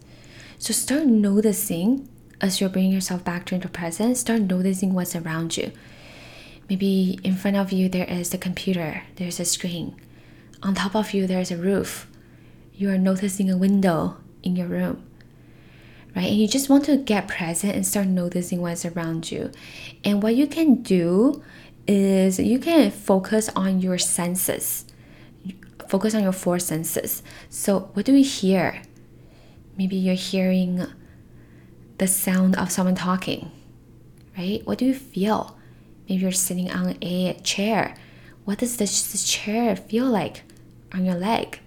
So 0.58 0.74
start 0.74 1.06
noticing 1.06 2.06
as 2.40 2.60
you're 2.60 2.68
bringing 2.68 2.92
yourself 2.92 3.24
back 3.24 3.46
to 3.46 3.58
the 3.58 3.68
present, 3.68 4.18
start 4.18 4.42
noticing 4.42 4.92
what's 4.92 5.16
around 5.16 5.56
you. 5.56 5.72
Maybe 6.68 7.18
in 7.24 7.36
front 7.36 7.56
of 7.56 7.72
you 7.72 7.88
there 7.88 8.06
is 8.06 8.34
a 8.34 8.38
computer, 8.38 9.04
there's 9.16 9.40
a 9.40 9.46
screen. 9.46 9.96
On 10.62 10.74
top 10.74 10.94
of 10.94 11.14
you 11.14 11.26
there's 11.26 11.50
a 11.50 11.56
roof. 11.56 12.06
You 12.74 12.90
are 12.90 12.98
noticing 12.98 13.50
a 13.50 13.56
window 13.56 14.18
in 14.42 14.56
your 14.56 14.66
room. 14.66 15.06
Right? 16.14 16.28
And 16.28 16.36
you 16.36 16.46
just 16.46 16.68
want 16.68 16.84
to 16.84 16.96
get 16.96 17.28
present 17.28 17.74
and 17.74 17.86
start 17.86 18.06
noticing 18.06 18.60
what's 18.60 18.84
around 18.84 19.30
you. 19.32 19.50
And 20.04 20.22
what 20.22 20.36
you 20.36 20.46
can 20.46 20.82
do 20.82 21.42
is 21.86 22.38
you 22.38 22.58
can 22.58 22.90
focus 22.90 23.50
on 23.56 23.80
your 23.80 23.98
senses 23.98 24.86
focus 25.88 26.14
on 26.14 26.22
your 26.22 26.32
four 26.32 26.58
senses. 26.58 27.22
So, 27.48 27.90
what 27.94 28.04
do 28.04 28.12
we 28.12 28.22
hear? 28.22 28.82
Maybe 29.76 29.96
you're 29.96 30.14
hearing 30.14 30.86
the 31.98 32.06
sound 32.06 32.56
of 32.56 32.70
someone 32.70 32.94
talking, 32.94 33.50
right? 34.36 34.64
What 34.66 34.78
do 34.78 34.86
you 34.86 34.94
feel? 34.94 35.56
Maybe 36.08 36.22
you're 36.22 36.32
sitting 36.32 36.70
on 36.70 36.96
a 37.00 37.34
chair. 37.44 37.94
What 38.44 38.58
does 38.58 38.76
this, 38.76 39.12
this 39.12 39.24
chair 39.24 39.74
feel 39.76 40.06
like 40.06 40.42
on 40.92 41.04
your 41.04 41.14
leg? 41.14 41.60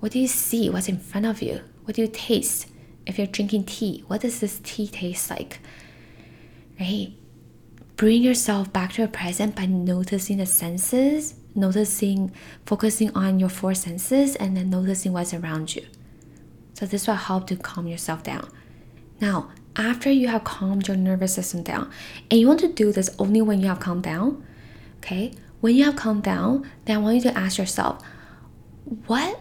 What 0.00 0.12
do 0.12 0.18
you 0.18 0.26
see? 0.28 0.68
What's 0.70 0.88
in 0.88 0.98
front 0.98 1.26
of 1.26 1.40
you? 1.40 1.60
What 1.84 1.96
do 1.96 2.02
you 2.02 2.08
taste? 2.08 2.66
If 3.06 3.18
you're 3.18 3.26
drinking 3.26 3.64
tea, 3.64 4.04
what 4.06 4.22
does 4.22 4.40
this 4.40 4.60
tea 4.62 4.88
taste 4.88 5.30
like? 5.30 5.60
Right? 6.78 7.12
bring 7.96 8.22
yourself 8.22 8.72
back 8.72 8.92
to 8.92 9.02
the 9.02 9.08
present 9.08 9.56
by 9.56 9.66
noticing 9.66 10.36
the 10.36 10.46
senses, 10.46 11.34
noticing, 11.54 12.30
focusing 12.66 13.10
on 13.16 13.40
your 13.40 13.48
four 13.48 13.74
senses, 13.74 14.36
and 14.36 14.56
then 14.56 14.70
noticing 14.70 15.12
what's 15.12 15.32
around 15.32 15.74
you. 15.74 15.82
So 16.74 16.84
this 16.84 17.06
will 17.06 17.14
help 17.14 17.46
to 17.46 17.56
calm 17.56 17.86
yourself 17.86 18.22
down. 18.22 18.50
Now, 19.20 19.50
after 19.76 20.10
you 20.10 20.28
have 20.28 20.44
calmed 20.44 20.88
your 20.88 20.96
nervous 20.96 21.34
system 21.34 21.62
down, 21.62 21.90
and 22.30 22.38
you 22.38 22.46
want 22.46 22.60
to 22.60 22.68
do 22.68 22.92
this 22.92 23.14
only 23.18 23.40
when 23.40 23.60
you 23.60 23.68
have 23.68 23.80
calmed 23.80 24.02
down, 24.02 24.44
okay? 24.98 25.32
When 25.60 25.74
you 25.74 25.84
have 25.84 25.96
calmed 25.96 26.22
down, 26.22 26.70
then 26.84 26.98
I 26.98 27.00
want 27.00 27.16
you 27.16 27.22
to 27.22 27.38
ask 27.38 27.56
yourself, 27.56 28.02
what 29.06 29.40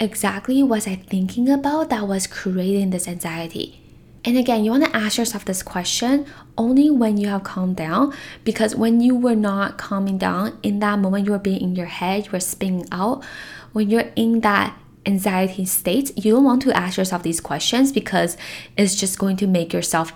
exactly 0.00 0.62
was 0.62 0.86
I 0.86 0.96
thinking 0.96 1.48
about 1.48 1.90
that 1.90 2.08
was 2.08 2.26
creating 2.26 2.90
this 2.90 3.06
anxiety? 3.06 3.80
And 4.24 4.36
again, 4.36 4.64
you 4.64 4.70
want 4.70 4.84
to 4.84 4.96
ask 4.96 5.16
yourself 5.16 5.44
this 5.44 5.62
question 5.62 6.26
only 6.58 6.90
when 6.90 7.16
you 7.16 7.28
have 7.28 7.42
calmed 7.42 7.76
down 7.76 8.12
because 8.44 8.76
when 8.76 9.00
you 9.00 9.14
were 9.14 9.36
not 9.36 9.78
calming 9.78 10.18
down 10.18 10.58
in 10.62 10.78
that 10.80 10.98
moment, 10.98 11.24
you 11.26 11.32
were 11.32 11.38
being 11.38 11.60
in 11.60 11.76
your 11.76 11.86
head, 11.86 12.26
you 12.26 12.32
were 12.32 12.40
spinning 12.40 12.86
out. 12.92 13.24
When 13.72 13.88
you're 13.88 14.10
in 14.16 14.40
that 14.40 14.76
anxiety 15.06 15.64
state, 15.64 16.12
you 16.22 16.32
don't 16.32 16.44
want 16.44 16.60
to 16.62 16.76
ask 16.76 16.98
yourself 16.98 17.22
these 17.22 17.40
questions 17.40 17.92
because 17.92 18.36
it's 18.76 18.94
just 18.94 19.18
going 19.18 19.36
to 19.38 19.46
make 19.46 19.72
yourself 19.72 20.12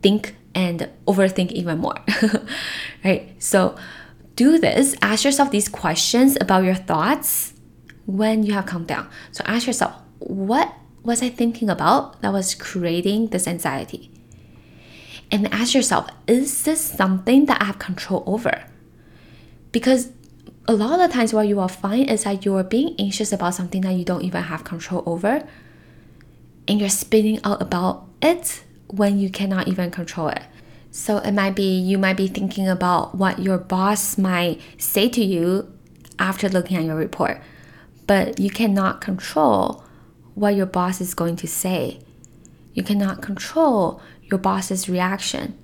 think 0.00 0.36
and 0.54 0.88
overthink 1.08 1.50
even 1.50 1.78
more. 1.78 1.96
right? 3.04 3.34
So 3.40 3.76
do 4.36 4.58
this, 4.58 4.94
ask 5.02 5.24
yourself 5.24 5.50
these 5.50 5.68
questions 5.68 6.36
about 6.40 6.62
your 6.62 6.74
thoughts 6.74 7.54
when 8.10 8.44
you 8.44 8.52
have 8.52 8.66
calmed 8.66 8.86
down. 8.86 9.08
So 9.32 9.44
ask 9.46 9.66
yourself, 9.66 9.94
what 10.18 10.74
was 11.02 11.22
I 11.22 11.28
thinking 11.28 11.70
about 11.70 12.20
that 12.22 12.32
was 12.32 12.54
creating 12.54 13.28
this 13.28 13.46
anxiety? 13.46 14.10
And 15.30 15.52
ask 15.52 15.74
yourself, 15.74 16.08
is 16.26 16.64
this 16.64 16.80
something 16.80 17.46
that 17.46 17.62
I 17.62 17.66
have 17.66 17.78
control 17.78 18.24
over? 18.26 18.64
Because 19.72 20.10
a 20.66 20.72
lot 20.72 20.98
of 21.00 21.08
the 21.08 21.14
times 21.14 21.32
what 21.32 21.46
you 21.46 21.56
will 21.56 21.68
find 21.68 22.10
is 22.10 22.24
that 22.24 22.44
you're 22.44 22.64
being 22.64 22.96
anxious 22.98 23.32
about 23.32 23.54
something 23.54 23.82
that 23.82 23.92
you 23.92 24.04
don't 24.04 24.22
even 24.22 24.42
have 24.42 24.64
control 24.64 25.02
over 25.06 25.46
and 26.66 26.80
you're 26.80 26.88
spinning 26.88 27.40
out 27.44 27.62
about 27.62 28.06
it 28.20 28.62
when 28.88 29.18
you 29.18 29.30
cannot 29.30 29.68
even 29.68 29.90
control 29.90 30.28
it. 30.28 30.42
So 30.90 31.18
it 31.18 31.32
might 31.32 31.54
be 31.54 31.78
you 31.78 31.98
might 31.98 32.16
be 32.16 32.26
thinking 32.26 32.68
about 32.68 33.14
what 33.14 33.38
your 33.38 33.58
boss 33.58 34.18
might 34.18 34.60
say 34.78 35.08
to 35.08 35.24
you 35.24 35.72
after 36.18 36.48
looking 36.48 36.76
at 36.76 36.84
your 36.84 36.96
report, 36.96 37.40
but 38.10 38.40
you 38.40 38.50
cannot 38.50 39.00
control 39.00 39.84
what 40.34 40.56
your 40.56 40.66
boss 40.66 41.00
is 41.00 41.14
going 41.14 41.36
to 41.36 41.46
say. 41.46 42.00
You 42.74 42.82
cannot 42.82 43.22
control 43.22 44.02
your 44.24 44.38
boss's 44.38 44.88
reaction, 44.88 45.56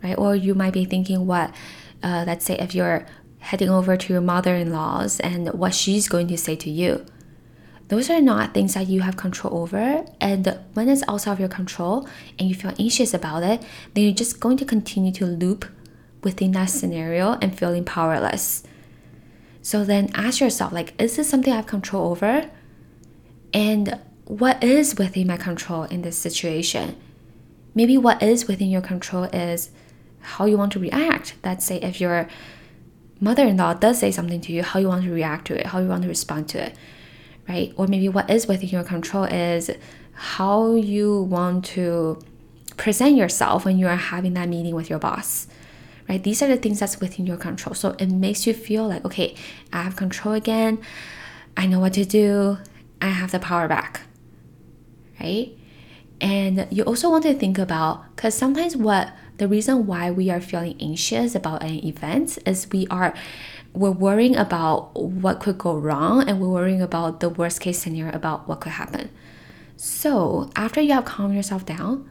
right? 0.00 0.16
Or 0.16 0.36
you 0.36 0.54
might 0.54 0.74
be 0.74 0.84
thinking 0.84 1.26
what, 1.26 1.52
uh, 2.00 2.22
let's 2.24 2.44
say, 2.44 2.56
if 2.56 2.72
you're 2.72 3.04
heading 3.40 3.68
over 3.68 3.96
to 3.96 4.12
your 4.12 4.22
mother 4.22 4.54
in 4.54 4.72
law's 4.72 5.18
and 5.18 5.52
what 5.54 5.74
she's 5.74 6.08
going 6.08 6.28
to 6.28 6.38
say 6.38 6.54
to 6.54 6.70
you. 6.70 7.04
Those 7.88 8.10
are 8.10 8.20
not 8.20 8.54
things 8.54 8.74
that 8.74 8.86
you 8.86 9.00
have 9.00 9.16
control 9.16 9.62
over. 9.62 10.06
And 10.20 10.56
when 10.74 10.88
it's 10.88 11.02
outside 11.08 11.32
of 11.32 11.40
your 11.40 11.48
control 11.48 12.08
and 12.38 12.48
you 12.48 12.54
feel 12.54 12.74
anxious 12.78 13.12
about 13.12 13.42
it, 13.42 13.60
then 13.94 14.04
you're 14.04 14.14
just 14.14 14.38
going 14.38 14.58
to 14.58 14.64
continue 14.64 15.10
to 15.14 15.26
loop 15.26 15.64
within 16.22 16.52
that 16.52 16.66
scenario 16.66 17.38
and 17.42 17.58
feeling 17.58 17.84
powerless. 17.84 18.62
So 19.68 19.84
then 19.84 20.08
ask 20.14 20.40
yourself, 20.40 20.72
like, 20.72 20.94
is 20.98 21.16
this 21.16 21.28
something 21.28 21.52
I 21.52 21.56
have 21.56 21.66
control 21.66 22.12
over? 22.12 22.48
And 23.52 24.00
what 24.24 24.64
is 24.64 24.96
within 24.96 25.26
my 25.26 25.36
control 25.36 25.82
in 25.82 26.00
this 26.00 26.16
situation? 26.16 26.96
Maybe 27.74 27.98
what 27.98 28.22
is 28.22 28.48
within 28.48 28.70
your 28.70 28.80
control 28.80 29.24
is 29.24 29.68
how 30.20 30.46
you 30.46 30.56
want 30.56 30.72
to 30.72 30.78
react. 30.78 31.34
Let's 31.44 31.66
say 31.66 31.76
if 31.82 32.00
your 32.00 32.28
mother 33.20 33.46
in 33.46 33.58
law 33.58 33.74
does 33.74 33.98
say 33.98 34.10
something 34.10 34.40
to 34.40 34.54
you, 34.54 34.62
how 34.62 34.80
you 34.80 34.88
want 34.88 35.04
to 35.04 35.12
react 35.12 35.48
to 35.48 35.60
it, 35.60 35.66
how 35.66 35.80
you 35.80 35.88
want 35.88 36.00
to 36.04 36.08
respond 36.08 36.48
to 36.48 36.64
it, 36.64 36.74
right? 37.46 37.74
Or 37.76 37.86
maybe 37.86 38.08
what 38.08 38.30
is 38.30 38.46
within 38.46 38.70
your 38.70 38.84
control 38.84 39.24
is 39.24 39.70
how 40.14 40.76
you 40.76 41.24
want 41.24 41.66
to 41.76 42.18
present 42.78 43.16
yourself 43.16 43.66
when 43.66 43.78
you 43.78 43.86
are 43.86 43.96
having 43.96 44.32
that 44.32 44.48
meeting 44.48 44.74
with 44.74 44.88
your 44.88 44.98
boss 44.98 45.46
right? 46.08 46.22
These 46.22 46.42
are 46.42 46.48
the 46.48 46.56
things 46.56 46.80
that's 46.80 47.00
within 47.00 47.26
your 47.26 47.36
control. 47.36 47.74
So 47.74 47.94
it 47.98 48.10
makes 48.10 48.46
you 48.46 48.54
feel 48.54 48.88
like 48.88 49.04
okay 49.04 49.34
i 49.72 49.82
have 49.82 49.96
control 49.96 50.34
again. 50.34 50.78
I 51.56 51.66
know 51.66 51.80
what 51.80 51.94
to 51.94 52.04
do. 52.04 52.58
I 53.00 53.08
have 53.08 53.30
the 53.30 53.38
power 53.38 53.68
back 53.68 54.02
right? 55.20 55.56
And 56.20 56.66
you 56.70 56.82
also 56.82 57.10
want 57.10 57.22
to 57.24 57.34
think 57.34 57.58
about 57.58 58.04
because 58.14 58.34
sometimes 58.34 58.76
what 58.76 59.12
the 59.36 59.46
reason 59.46 59.86
why 59.86 60.10
we 60.10 60.30
are 60.30 60.40
feeling 60.40 60.76
anxious 60.80 61.34
about 61.34 61.62
an 61.62 61.84
event 61.84 62.38
is 62.44 62.68
we 62.72 62.86
are 62.88 63.14
we're 63.72 63.90
worrying 63.90 64.34
about 64.34 64.94
what 64.96 65.38
could 65.38 65.58
go 65.58 65.76
wrong 65.76 66.28
and 66.28 66.40
we're 66.40 66.48
worrying 66.48 66.82
about 66.82 67.20
the 67.20 67.28
worst 67.28 67.60
case 67.60 67.78
scenario 67.78 68.14
about 68.14 68.48
what 68.48 68.60
could 68.60 68.72
happen. 68.72 69.10
So 69.76 70.50
after 70.56 70.80
you 70.80 70.92
have 70.94 71.04
calmed 71.04 71.36
yourself 71.36 71.64
down, 71.64 72.10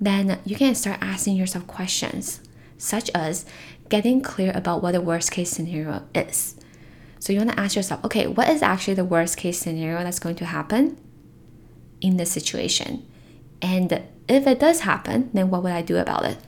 then 0.00 0.40
you 0.44 0.56
can 0.56 0.74
start 0.74 0.98
asking 1.00 1.36
yourself 1.36 1.66
questions 1.66 2.40
such 2.78 3.10
as 3.14 3.44
getting 3.88 4.22
clear 4.22 4.52
about 4.54 4.82
what 4.82 4.92
the 4.92 5.00
worst 5.00 5.30
case 5.30 5.50
scenario 5.50 6.04
is. 6.14 6.56
So 7.18 7.32
you 7.32 7.40
want 7.40 7.50
to 7.50 7.60
ask 7.60 7.76
yourself, 7.76 8.04
okay, 8.04 8.26
what 8.26 8.48
is 8.48 8.62
actually 8.62 8.94
the 8.94 9.04
worst 9.04 9.36
case 9.36 9.58
scenario 9.58 10.02
that's 10.02 10.20
going 10.20 10.36
to 10.36 10.46
happen? 10.46 10.96
in 12.00 12.16
this 12.16 12.30
situation. 12.30 13.06
And 13.60 13.92
if 14.28 14.46
it 14.46 14.60
does 14.60 14.80
happen, 14.80 15.30
then 15.32 15.50
what 15.50 15.62
would 15.62 15.72
I 15.72 15.82
do 15.82 15.96
about 15.96 16.24
it? 16.24 16.38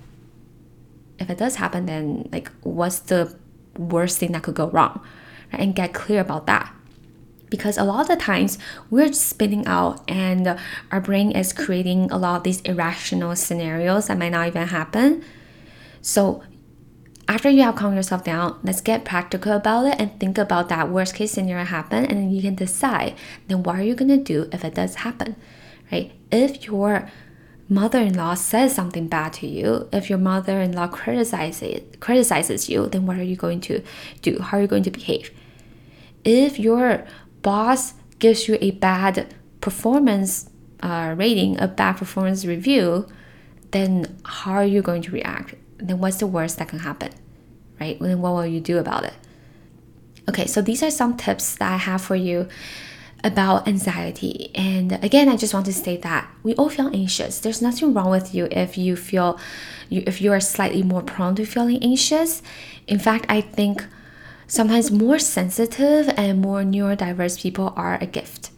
If 1.19 1.29
it 1.29 1.39
does 1.39 1.57
happen, 1.57 1.87
then 1.87 2.29
like 2.33 2.51
what's 2.63 3.01
the 3.01 3.37
worst 3.77 4.19
thing 4.19 4.33
that 4.33 4.43
could 4.43 4.55
go 4.55 4.71
wrong? 4.71 5.01
Right? 5.53 5.63
And 5.63 5.75
get 5.75 5.93
clear 5.93 6.21
about 6.21 6.47
that. 6.47 6.73
Because 7.49 7.77
a 7.77 7.85
lot 7.85 8.03
of 8.03 8.09
the 8.09 8.17
times 8.17 8.59
we're 8.91 9.13
spinning 9.13 9.67
out 9.67 10.09
and 10.09 10.57
our 10.93 11.01
brain 11.01 11.33
is 11.33 11.53
creating 11.53 12.11
a 12.13 12.17
lot 12.17 12.37
of 12.37 12.43
these 12.45 12.61
irrational 12.61 13.35
scenarios 13.35 14.07
that 14.07 14.19
might 14.19 14.31
not 14.31 14.47
even 14.47 14.69
happen. 14.69 15.25
So 16.03 16.43
after 17.29 17.49
you 17.49 17.63
have 17.63 17.77
calmed 17.77 17.97
yourself 17.97 18.25
down, 18.25 18.59
let's 18.63 18.81
get 18.81 19.05
practical 19.05 19.53
about 19.53 19.87
it 19.87 20.01
and 20.01 20.19
think 20.19 20.37
about 20.39 20.69
that 20.69 20.89
worst 20.89 21.15
case 21.15 21.33
scenario 21.33 21.65
happen, 21.65 22.05
and 22.05 22.19
then 22.19 22.31
you 22.31 22.43
can 22.43 22.55
decide 22.55 23.15
then 23.47 23.63
what 23.63 23.77
are 23.77 23.83
you 23.83 23.95
gonna 23.95 24.17
do 24.17 24.49
if 24.53 24.65
it 24.65 24.75
does 24.75 24.97
happen, 24.97 25.37
right? 25.93 26.13
If 26.33 26.65
your 26.65 27.09
mother-in-law 27.69 28.35
says 28.35 28.75
something 28.75 29.07
bad 29.07 29.33
to 29.35 29.47
you, 29.47 29.89
if 29.93 30.11
your 30.11 30.19
mother-in-law 30.19 30.89
criticizes 30.89 31.83
criticizes 32.01 32.69
you, 32.69 32.89
then 32.89 33.07
what 33.07 33.17
are 33.17 33.23
you 33.23 33.37
going 33.37 33.61
to 33.61 33.81
do? 34.23 34.41
How 34.41 34.59
are 34.59 34.63
you 34.63 34.67
going 34.67 34.83
to 34.83 34.91
behave? 34.91 35.31
If 36.25 36.59
your 36.59 37.07
boss 37.43 37.95
gives 38.19 38.49
you 38.49 38.59
a 38.61 38.73
bad 38.73 39.33
performance 39.61 40.51
uh, 40.83 41.15
rating, 41.17 41.61
a 41.61 41.69
bad 41.69 41.93
performance 41.93 42.45
review, 42.45 43.07
then 43.71 44.19
how 44.25 44.53
are 44.53 44.65
you 44.65 44.83
going 44.83 45.03
to 45.03 45.13
react? 45.13 45.55
Then 45.81 45.99
what's 45.99 46.19
the 46.19 46.27
worst 46.27 46.59
that 46.59 46.69
can 46.69 46.81
happen, 46.81 47.13
right? 47.81 47.99
Then 48.01 48.21
what 48.21 48.33
will 48.33 48.47
you 48.47 48.61
do 48.61 48.79
about 48.79 49.05
it? 49.05 49.15
Okay, 50.29 50.47
so 50.47 50.63
these 50.63 50.83
are 50.83 50.91
some 50.91 51.17
tips 51.17 51.57
that 51.57 51.73
I 51.73 51.77
have 51.77 52.03
for 52.03 52.17
you 52.17 52.49
about 53.25 53.69
anxiety. 53.69 54.51
And 54.55 54.93
again, 55.05 55.29
I 55.29 55.37
just 55.37 55.53
want 55.53 55.67
to 55.67 55.73
state 55.73 56.03
that 56.03 56.29
we 56.43 56.55
all 56.55 56.69
feel 56.69 56.89
anxious. 56.89 57.41
There's 57.41 57.61
nothing 57.61 57.93
wrong 57.93 58.11
with 58.11 58.35
you 58.35 58.49
if 58.51 58.79
you 58.79 58.97
feel 58.97 59.39
you 59.89 60.03
if 60.07 60.21
you 60.21 60.33
are 60.33 60.41
slightly 60.41 60.83
more 60.83 61.03
prone 61.03 61.35
to 61.37 61.45
feeling 61.45 61.83
anxious. 61.83 62.43
In 62.87 62.99
fact, 62.99 63.27
I 63.29 63.41
think 63.41 63.85
sometimes 64.47 64.91
more 64.91 65.19
sensitive 65.19 66.09
and 66.17 66.41
more 66.41 66.63
neurodiverse 66.63 67.41
people 67.41 67.73
are 67.77 67.99
a 68.01 68.07
gift 68.07 68.51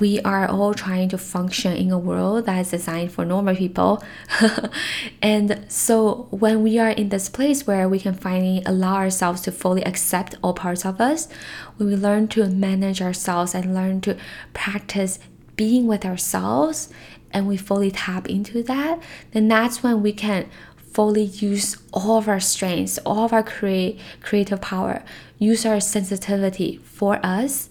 we 0.00 0.20
are 0.20 0.48
all 0.48 0.74
trying 0.74 1.08
to 1.10 1.18
function 1.18 1.76
in 1.76 1.90
a 1.90 1.98
world 1.98 2.46
that 2.46 2.60
is 2.60 2.70
designed 2.70 3.12
for 3.12 3.24
normal 3.24 3.54
people. 3.54 4.02
and 5.22 5.64
so 5.68 6.28
when 6.30 6.62
we 6.62 6.78
are 6.78 6.90
in 6.90 7.08
this 7.08 7.28
place 7.28 7.66
where 7.66 7.88
we 7.88 7.98
can 7.98 8.14
finally 8.14 8.62
allow 8.66 8.94
ourselves 8.94 9.40
to 9.42 9.52
fully 9.52 9.82
accept 9.84 10.34
all 10.42 10.54
parts 10.54 10.84
of 10.84 11.00
us, 11.00 11.28
when 11.76 11.88
we 11.88 11.96
learn 11.96 12.28
to 12.28 12.46
manage 12.46 13.00
ourselves 13.02 13.54
and 13.54 13.74
learn 13.74 14.00
to 14.02 14.16
practice 14.52 15.18
being 15.56 15.86
with 15.86 16.04
ourselves 16.04 16.88
and 17.30 17.46
we 17.46 17.56
fully 17.56 17.90
tap 17.90 18.28
into 18.28 18.62
that, 18.62 19.00
then 19.32 19.48
that's 19.48 19.82
when 19.82 20.02
we 20.02 20.12
can 20.12 20.48
fully 20.76 21.24
use 21.24 21.76
all 21.92 22.18
of 22.18 22.28
our 22.28 22.40
strengths, 22.40 22.98
all 23.06 23.24
of 23.24 23.32
our 23.32 23.42
create, 23.42 24.00
creative 24.22 24.60
power, 24.60 25.02
use 25.38 25.66
our 25.66 25.80
sensitivity 25.80 26.78
for 26.84 27.24
us 27.24 27.70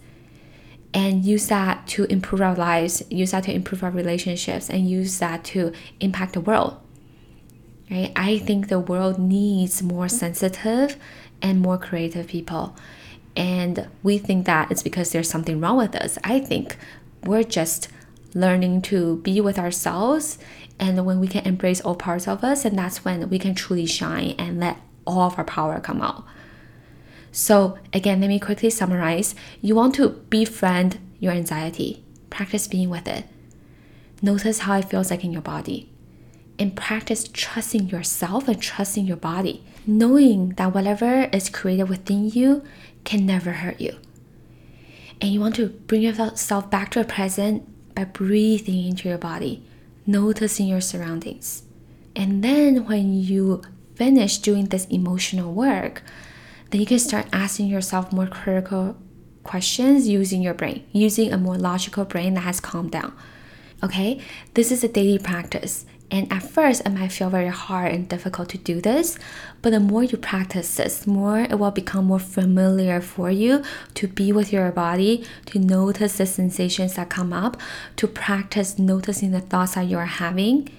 and 0.97 1.23
use 1.23 1.45
that 1.45 1.85
to 1.85 2.05
improve 2.05 2.41
our 2.41 2.55
lives, 2.55 3.03
use 3.11 3.29
that 3.29 3.43
to 3.43 3.53
improve 3.53 3.83
our 3.83 3.91
relationships, 3.91 4.67
and 4.67 4.89
use 4.89 5.19
that 5.19 5.43
to 5.43 5.71
impact 5.99 6.33
the 6.33 6.41
world. 6.41 6.75
Right? 7.91 8.11
I 8.15 8.39
think 8.39 8.67
the 8.67 8.79
world 8.79 9.19
needs 9.19 9.83
more 9.83 10.09
sensitive 10.09 10.97
and 11.39 11.61
more 11.61 11.77
creative 11.77 12.25
people. 12.25 12.75
And 13.35 13.87
we 14.01 14.17
think 14.17 14.47
that 14.47 14.71
it's 14.71 14.81
because 14.81 15.11
there's 15.11 15.29
something 15.29 15.61
wrong 15.61 15.77
with 15.77 15.95
us. 15.95 16.17
I 16.23 16.39
think 16.39 16.77
we're 17.23 17.43
just 17.43 17.89
learning 18.33 18.81
to 18.81 19.17
be 19.17 19.39
with 19.39 19.59
ourselves 19.59 20.39
and 20.79 21.05
when 21.05 21.19
we 21.19 21.27
can 21.27 21.45
embrace 21.45 21.79
all 21.81 21.95
parts 21.95 22.27
of 22.27 22.43
us 22.43 22.65
and 22.65 22.75
that's 22.75 23.05
when 23.05 23.29
we 23.29 23.37
can 23.37 23.53
truly 23.53 23.85
shine 23.85 24.33
and 24.39 24.59
let 24.59 24.81
all 25.05 25.27
of 25.27 25.37
our 25.37 25.45
power 25.45 25.79
come 25.79 26.01
out 26.01 26.23
so 27.37 27.77
again 27.93 28.21
let 28.21 28.27
me 28.27 28.39
quickly 28.39 28.69
summarize. 28.69 29.35
You 29.61 29.75
want 29.75 29.95
to 29.95 30.09
befriend 30.29 30.97
your 31.19 31.33
anxiety. 31.33 32.03
Practice 32.29 32.67
being 32.67 32.89
with 32.89 33.07
it. 33.07 33.25
Notice 34.21 34.59
how 34.59 34.77
it 34.79 34.85
feels 34.85 35.11
like 35.11 35.23
in 35.23 35.31
your 35.31 35.41
body. 35.41 35.91
And 36.57 36.75
practice 36.75 37.27
trusting 37.31 37.89
yourself 37.89 38.47
and 38.47 38.59
trusting 38.59 39.05
your 39.05 39.17
body 39.17 39.63
knowing 39.85 40.49
that 40.57 40.73
whatever 40.73 41.29
is 41.31 41.49
created 41.49 41.87
within 41.87 42.29
you 42.29 42.63
can 43.03 43.25
never 43.25 43.51
hurt 43.51 43.79
you. 43.79 43.95
And 45.21 45.31
you 45.31 45.39
want 45.39 45.55
to 45.55 45.67
bring 45.67 46.01
yourself 46.01 46.69
back 46.69 46.91
to 46.91 46.99
the 46.99 47.05
present 47.05 47.63
by 47.95 48.05
breathing 48.05 48.87
into 48.87 49.07
your 49.07 49.17
body 49.17 49.63
noticing 50.07 50.67
your 50.67 50.81
surroundings. 50.81 51.63
And 52.15 52.43
then 52.43 52.85
when 52.85 53.13
you 53.13 53.61
finish 53.95 54.37
doing 54.39 54.65
this 54.65 54.85
emotional 54.85 55.53
work, 55.53 56.01
then 56.69 56.81
you 56.81 56.87
can 56.87 56.99
start 56.99 57.27
asking 57.31 57.67
yourself 57.67 58.11
more 58.11 58.27
critical 58.27 58.97
questions 59.43 60.07
using 60.07 60.41
your 60.41 60.53
brain, 60.53 60.85
using 60.91 61.31
a 61.31 61.37
more 61.37 61.57
logical 61.57 62.05
brain 62.05 62.33
that 62.35 62.41
has 62.41 62.59
calmed 62.59 62.91
down. 62.91 63.13
Okay, 63.83 64.19
this 64.53 64.71
is 64.71 64.83
a 64.83 64.87
daily 64.87 65.19
practice. 65.19 65.85
And 66.09 66.31
at 66.31 66.41
first, 66.41 66.85
it 66.85 66.91
might 66.91 67.11
feel 67.11 67.29
very 67.29 67.49
hard 67.49 67.91
and 67.91 68.07
difficult 68.07 68.47
to 68.49 68.57
do 68.57 68.79
this, 68.79 69.19
but 69.61 69.71
the 69.71 69.79
more 69.79 70.03
you 70.03 70.17
practice 70.17 70.75
this, 70.75 70.99
the 70.99 71.11
more 71.11 71.39
it 71.39 71.59
will 71.59 71.71
become 71.71 72.05
more 72.05 72.19
familiar 72.19 73.01
for 73.01 73.29
you 73.29 73.61
to 73.95 74.07
be 74.07 74.31
with 74.31 74.53
your 74.53 74.71
body, 74.71 75.25
to 75.47 75.59
notice 75.59 76.17
the 76.17 76.25
sensations 76.25 76.93
that 76.95 77.09
come 77.09 77.33
up, 77.33 77.57
to 77.97 78.07
practice 78.07 78.79
noticing 78.79 79.31
the 79.31 79.41
thoughts 79.41 79.75
that 79.75 79.87
you 79.87 79.97
are 79.97 80.05
having. 80.05 80.69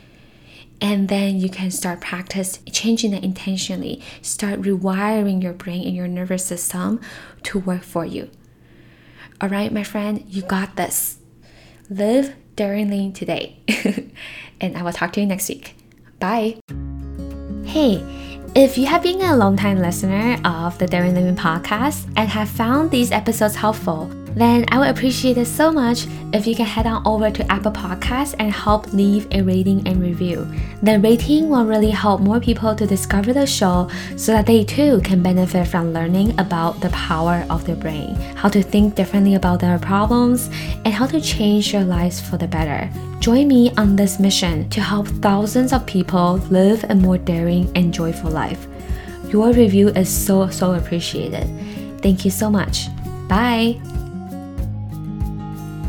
And 0.80 1.08
then 1.08 1.40
you 1.40 1.48
can 1.48 1.70
start 1.70 2.00
practice 2.00 2.60
changing 2.70 3.12
it 3.12 3.24
intentionally, 3.24 4.02
start 4.22 4.62
rewiring 4.62 5.42
your 5.42 5.52
brain 5.52 5.86
and 5.86 5.96
your 5.96 6.06
nervous 6.06 6.44
system 6.44 7.00
to 7.44 7.58
work 7.58 7.82
for 7.82 8.04
you. 8.04 8.30
All 9.40 9.48
right, 9.48 9.72
my 9.72 9.84
friend, 9.84 10.24
you 10.28 10.42
got 10.42 10.76
this. 10.76 11.18
Live 11.90 12.34
daringly 12.56 13.12
today. 13.12 13.60
and 14.60 14.76
I 14.76 14.82
will 14.82 14.92
talk 14.92 15.12
to 15.14 15.20
you 15.20 15.26
next 15.26 15.48
week. 15.48 15.76
Bye. 16.20 16.58
Hey, 17.64 18.02
if 18.54 18.76
you 18.76 18.86
have 18.86 19.02
been 19.02 19.20
a 19.20 19.36
long-time 19.36 19.78
listener 19.78 20.38
of 20.44 20.78
the 20.78 20.86
Daring 20.86 21.14
Living 21.14 21.36
podcast 21.36 22.12
and 22.16 22.28
have 22.28 22.48
found 22.48 22.90
these 22.90 23.12
episodes 23.12 23.54
helpful, 23.54 24.10
then 24.40 24.64
I 24.68 24.78
would 24.78 24.88
appreciate 24.90 25.38
it 25.38 25.46
so 25.46 25.72
much 25.72 26.06
if 26.32 26.46
you 26.46 26.54
can 26.54 26.66
head 26.66 26.86
on 26.86 27.06
over 27.06 27.30
to 27.30 27.52
Apple 27.52 27.72
Podcasts 27.72 28.34
and 28.38 28.52
help 28.52 28.92
leave 28.92 29.26
a 29.32 29.42
rating 29.42 29.86
and 29.86 30.00
review. 30.00 30.46
The 30.82 31.00
rating 31.00 31.48
will 31.48 31.64
really 31.64 31.90
help 31.90 32.20
more 32.20 32.40
people 32.40 32.74
to 32.74 32.86
discover 32.86 33.32
the 33.32 33.46
show 33.46 33.90
so 34.16 34.32
that 34.32 34.46
they 34.46 34.64
too 34.64 35.00
can 35.02 35.22
benefit 35.22 35.66
from 35.68 35.92
learning 35.92 36.38
about 36.38 36.80
the 36.80 36.90
power 36.90 37.46
of 37.48 37.66
their 37.66 37.76
brain, 37.76 38.14
how 38.36 38.48
to 38.50 38.62
think 38.62 38.94
differently 38.94 39.34
about 39.34 39.60
their 39.60 39.78
problems, 39.78 40.48
and 40.84 40.88
how 40.88 41.06
to 41.06 41.20
change 41.20 41.72
their 41.72 41.84
lives 41.84 42.20
for 42.20 42.36
the 42.36 42.48
better. 42.48 42.90
Join 43.20 43.48
me 43.48 43.72
on 43.76 43.96
this 43.96 44.20
mission 44.20 44.68
to 44.70 44.80
help 44.80 45.08
thousands 45.08 45.72
of 45.72 45.86
people 45.86 46.36
live 46.50 46.84
a 46.88 46.94
more 46.94 47.18
daring 47.18 47.70
and 47.74 47.92
joyful 47.92 48.30
life. 48.30 48.66
Your 49.28 49.52
review 49.52 49.88
is 49.88 50.08
so, 50.08 50.48
so 50.48 50.74
appreciated. 50.74 51.46
Thank 52.00 52.24
you 52.24 52.30
so 52.30 52.48
much. 52.48 52.88
Bye. 53.28 53.97